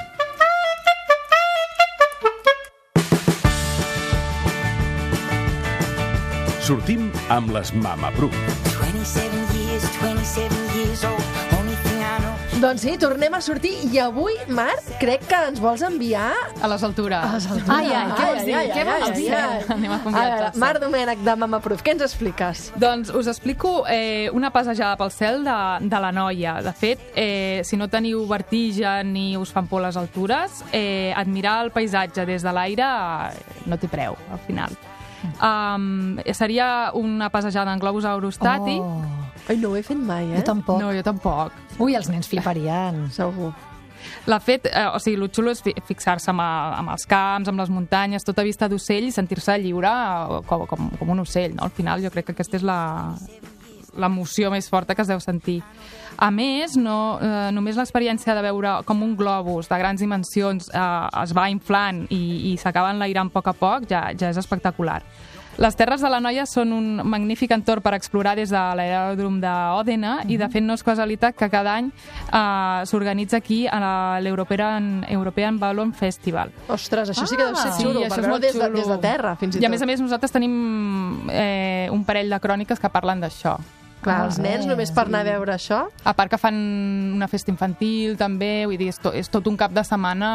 Sortim 6.68 7.06
amb 7.32 7.54
les 7.54 7.72
Mama 7.72 8.10
Proof. 8.18 8.67
27 8.98 9.30
years, 9.54 9.84
27 10.00 10.50
years 10.74 11.04
old. 11.04 11.22
Only 11.56 11.76
thing 11.84 12.02
I 12.02 12.18
know. 12.18 12.34
Doncs 12.58 12.82
sí, 12.82 12.96
tornem 12.98 13.36
a 13.36 13.38
sortir 13.40 13.70
i 13.86 14.00
avui, 14.02 14.34
Marc, 14.50 14.88
crec 14.98 15.22
que 15.30 15.38
ens 15.52 15.60
vols 15.62 15.84
enviar... 15.86 16.32
A 16.58 16.66
les 16.72 16.82
altures. 16.82 17.22
A 17.22 17.36
les 17.36 17.46
altures. 17.46 17.70
Ai, 17.76 17.92
ai, 17.94 18.08
què 18.10 18.26
vols 18.26 18.42
dir? 18.48 18.56
Què 18.72 18.86
vols 18.88 19.14
dir? 19.14 19.28
Anem 19.76 19.94
a 19.94 20.00
veure, 20.02 20.50
Marc 20.58 20.82
Domènech 20.82 21.22
de 21.22 21.36
Mama 21.44 21.62
Proof, 21.62 21.86
què 21.86 21.94
ens 21.94 22.02
expliques? 22.08 22.64
Doncs 22.74 23.14
us 23.14 23.30
explico 23.30 23.84
eh, 23.86 24.26
una 24.34 24.50
passejada 24.50 24.98
pel 24.98 25.14
cel 25.14 25.46
de, 25.46 25.56
de 25.86 26.02
la 26.02 26.10
noia. 26.18 26.58
De 26.66 26.74
fet, 26.74 27.06
eh, 27.14 27.62
si 27.62 27.78
no 27.78 27.86
teniu 27.86 28.26
vertigen 28.26 29.14
ni 29.14 29.28
us 29.38 29.54
fan 29.54 29.70
por 29.70 29.86
les 29.86 29.94
altures, 29.94 30.64
eh, 30.72 31.14
admirar 31.14 31.60
el 31.68 31.70
paisatge 31.70 32.26
des 32.26 32.42
de 32.42 32.58
l'aire 32.58 32.90
eh, 33.30 33.58
no 33.70 33.78
té 33.78 33.86
preu, 33.86 34.18
al 34.34 34.42
final. 34.50 34.74
Um, 35.42 36.18
seria 36.34 36.90
una 36.94 37.28
passejada 37.30 37.72
en 37.72 37.78
globus 37.80 38.04
aerostàtic. 38.04 38.80
Oh. 38.82 39.02
Ai, 39.48 39.56
no 39.56 39.70
ho 39.70 39.76
he 39.76 39.82
fet 39.82 39.96
mai, 39.98 40.26
eh? 40.32 40.38
Jo 40.40 40.44
tampoc. 40.44 40.80
No, 40.80 40.92
jo 40.92 41.02
tampoc. 41.02 41.52
Ui, 41.78 41.94
els 41.96 42.08
nens 42.12 42.28
fliparien. 42.28 43.06
Segur. 43.10 43.52
L'ha 44.30 44.38
fet, 44.40 44.66
eh, 44.70 44.84
o 44.94 44.98
sigui, 45.00 45.16
el 45.20 45.30
xulo 45.34 45.50
és 45.50 45.60
fi- 45.62 45.74
fixar-se 45.86 46.30
amb, 46.30 46.40
a- 46.40 46.76
amb 46.78 46.90
els 46.90 47.04
camps, 47.06 47.48
amb 47.48 47.58
les 47.58 47.68
muntanyes, 47.70 48.22
tota 48.24 48.44
vista 48.44 48.68
d'ocell 48.68 49.04
i 49.08 49.10
sentir-se 49.10 49.56
lliure 49.58 49.90
com, 50.46 50.66
com, 50.66 50.90
com 50.98 51.10
un 51.10 51.18
ocell, 51.24 51.54
no? 51.56 51.64
Al 51.64 51.70
final 51.70 52.02
jo 52.04 52.10
crec 52.10 52.26
que 52.26 52.32
aquesta 52.36 52.56
és 52.56 52.62
la 52.62 53.14
l'emoció 53.98 54.50
més 54.54 54.68
forta 54.70 54.94
que 54.94 55.02
es 55.02 55.10
deu 55.10 55.20
sentir. 55.20 55.60
A 56.18 56.32
més, 56.34 56.74
no, 56.76 57.18
eh, 57.22 57.50
només 57.54 57.76
l'experiència 57.78 58.34
de 58.34 58.42
veure 58.42 58.78
com 58.88 59.02
un 59.06 59.14
globus 59.18 59.68
de 59.70 59.78
grans 59.78 60.00
dimensions 60.02 60.70
eh, 60.72 61.22
es 61.22 61.34
va 61.36 61.48
inflant 61.52 62.06
i, 62.10 62.52
i 62.52 62.56
s'acaba 62.58 62.90
enlairant 62.94 63.30
a 63.30 63.34
poc 63.36 63.52
a 63.52 63.54
poc 63.54 63.90
ja, 63.90 64.08
ja 64.18 64.32
és 64.32 64.40
espectacular. 64.40 65.02
Les 65.58 65.74
Terres 65.74 65.98
de 65.98 66.06
la 66.06 66.20
Noia 66.22 66.44
són 66.46 66.70
un 66.70 66.84
magnífic 67.02 67.50
entorn 67.50 67.82
per 67.82 67.90
explorar 67.96 68.36
des 68.38 68.52
de 68.54 68.60
l'aeròdrom 68.78 69.40
d'Òdena 69.42 70.12
i, 70.30 70.36
de 70.38 70.46
fet, 70.52 70.62
no 70.62 70.76
és 70.78 70.84
casualitat 70.86 71.34
que 71.34 71.48
cada 71.50 71.72
any 71.80 71.88
eh, 71.90 72.84
s'organitza 72.86 73.40
aquí 73.40 73.64
a 73.66 74.20
l'European 74.22 75.02
European 75.10 75.58
Ballon 75.58 75.90
Festival. 75.98 76.52
Ostres, 76.70 77.10
això 77.10 77.26
sí 77.26 77.34
que 77.34 77.42
deu 77.42 77.58
ser 77.58 77.72
Sí, 77.74 77.82
xulo, 77.88 78.04
això 78.06 78.14
per 78.14 78.20
és 78.20 78.28
veure 78.28 78.34
molt 78.36 78.46
des 78.46 78.54
de, 78.54 78.70
des 78.76 78.92
de 78.94 79.00
terra, 79.02 79.34
fins 79.40 79.56
i, 79.56 79.58
I 79.58 79.66
a 79.66 79.66
tot. 79.66 79.74
més 79.74 79.82
a 79.82 79.90
més 79.90 80.04
nosaltres 80.06 80.34
tenim 80.38 80.54
eh, 81.30 81.88
un 81.90 82.06
parell 82.06 82.30
de 82.30 82.38
cròniques 82.46 82.78
que 82.78 82.94
parlen 82.94 83.26
d'això. 83.26 83.58
Clar, 84.02 84.18
els 84.28 84.36
nens, 84.38 84.66
només 84.68 84.92
per 84.94 85.06
anar 85.08 85.24
a 85.24 85.26
veure 85.26 85.52
això... 85.56 85.80
A 86.06 86.12
part 86.14 86.30
que 86.30 86.38
fan 86.38 86.54
una 87.16 87.26
festa 87.28 87.50
infantil 87.50 88.14
també, 88.20 88.64
vull 88.70 88.78
dir, 88.78 88.92
és, 88.92 88.98
to, 89.02 89.10
és 89.16 89.26
tot 89.32 89.46
un 89.50 89.56
cap 89.58 89.72
de 89.74 89.82
setmana 89.84 90.28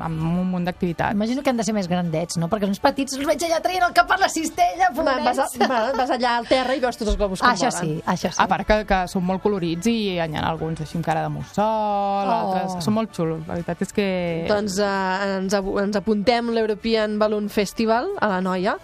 amb 0.00 0.22
un 0.22 0.46
munt 0.52 0.64
d'activitats. 0.66 1.12
Imagino 1.14 1.42
que 1.44 1.50
han 1.52 1.58
de 1.60 1.66
ser 1.66 1.74
més 1.76 1.88
grandets, 1.90 2.38
no? 2.40 2.48
Perquè 2.48 2.66
els 2.68 2.80
petits 2.82 3.18
els 3.18 3.26
veig 3.28 3.44
allà 3.46 3.60
traient 3.64 3.84
el 3.88 3.94
cap 3.96 4.08
per 4.10 4.18
la 4.22 4.30
cistella, 4.32 4.88
Va, 4.96 5.18
vas, 5.24 5.38
a, 5.44 5.48
vas 5.96 6.10
allà 6.16 6.36
al 6.38 6.48
terra 6.48 6.74
i 6.74 6.80
veus 6.82 6.96
tots 6.98 7.12
els 7.12 7.18
globus 7.20 7.42
com 7.44 7.50
Això 7.50 7.68
volen. 7.70 7.84
sí, 7.98 8.02
això 8.08 8.32
sí. 8.32 8.40
A 8.42 8.48
part 8.50 8.66
que, 8.66 8.80
que 8.88 9.02
són 9.12 9.26
molt 9.28 9.42
colorits 9.44 9.86
i 9.90 9.96
hi 10.14 10.18
ha 10.18 10.26
alguns 10.48 10.80
així 10.82 10.98
amb 10.98 11.06
cara 11.06 11.22
de 11.26 11.32
mussol, 11.34 11.66
Oh. 11.68 12.32
altres... 12.38 12.84
Són 12.84 12.94
molt 12.96 13.12
xulos, 13.14 13.42
la 13.46 13.54
veritat 13.58 13.82
és 13.84 13.92
que... 13.94 14.06
Doncs 14.48 14.78
eh, 14.82 15.36
ens, 15.38 15.54
ens 15.54 15.98
apuntem 16.00 16.50
l'European 16.54 17.18
Balloon 17.20 17.48
Festival 17.52 18.08
a 18.20 18.28
la 18.32 18.40
Noia 18.44 18.76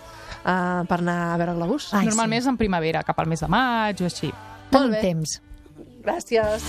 eh, 0.45 0.85
per 0.89 1.01
anar 1.01 1.19
a 1.33 1.39
veure 1.41 1.57
globus. 1.57 1.91
Normalment 1.97 2.43
és 2.43 2.51
en 2.51 2.61
primavera, 2.61 3.03
cap 3.03 3.19
al 3.19 3.31
mes 3.31 3.41
de 3.41 3.49
maig 3.49 4.05
o 4.05 4.11
així. 4.11 4.33
Molt 4.75 4.93
bé. 4.93 5.01
temps. 5.01 5.41
Gràcies. 6.05 6.65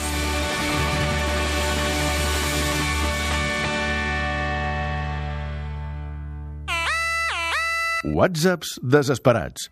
Whatsapps 8.05 8.77
desesperats. 8.83 9.71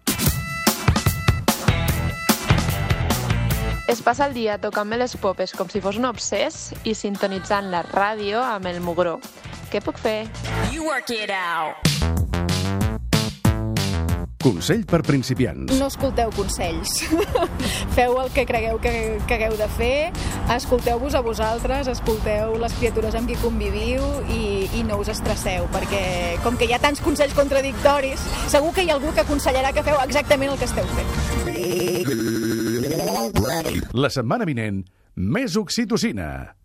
Es 3.85 4.01
passa 4.01 4.25
el 4.25 4.33
dia 4.33 4.55
tocant-me 4.57 4.97
les 4.97 5.13
popes 5.21 5.53
com 5.53 5.69
si 5.69 5.81
fos 5.83 5.99
un 6.01 6.07
obsès 6.09 6.71
i 6.87 6.95
sintonitzant 6.97 7.69
la 7.69 7.83
ràdio 7.91 8.41
amb 8.41 8.71
el 8.71 8.81
mugró. 8.81 9.19
Què 9.69 9.83
puc 9.85 10.01
fer? 10.01 10.23
You 10.73 10.87
work 10.87 11.13
it 11.13 11.29
out. 11.29 12.12
Consell 14.43 14.81
per 14.83 14.99
principiants. 15.07 15.71
No 15.79 15.87
escolteu 15.87 16.27
consells. 16.35 16.97
Feu 17.95 18.17
el 18.19 18.29
que 18.35 18.43
cregueu 18.45 18.79
que, 18.83 18.91
que 19.23 19.37
hagueu 19.37 19.55
de 19.55 19.67
fer, 19.77 20.11
escolteu-vos 20.51 21.15
a 21.15 21.21
vosaltres, 21.23 21.87
escolteu 21.87 22.57
les 22.59 22.75
criatures 22.75 23.15
amb 23.15 23.31
qui 23.31 23.37
conviviu 23.39 24.03
i, 24.27 24.67
i 24.75 24.83
no 24.83 24.99
us 24.99 25.13
estresseu, 25.13 25.69
perquè 25.71 26.03
com 26.43 26.59
que 26.59 26.67
hi 26.67 26.75
ha 26.75 26.81
tants 26.83 26.99
consells 27.05 27.35
contradictoris, 27.37 28.19
segur 28.51 28.73
que 28.75 28.83
hi 28.83 28.91
ha 28.91 28.97
algú 28.99 29.13
que 29.15 29.23
aconsellarà 29.23 29.71
que 29.71 29.85
feu 29.87 29.95
exactament 30.03 30.51
el 30.51 30.59
que 30.59 30.67
esteu 30.67 30.85
fent. 30.91 31.07
La 33.95 34.11
setmana 34.11 34.43
vinent, 34.49 34.83
més 35.15 35.55
oxitocina. 35.55 36.57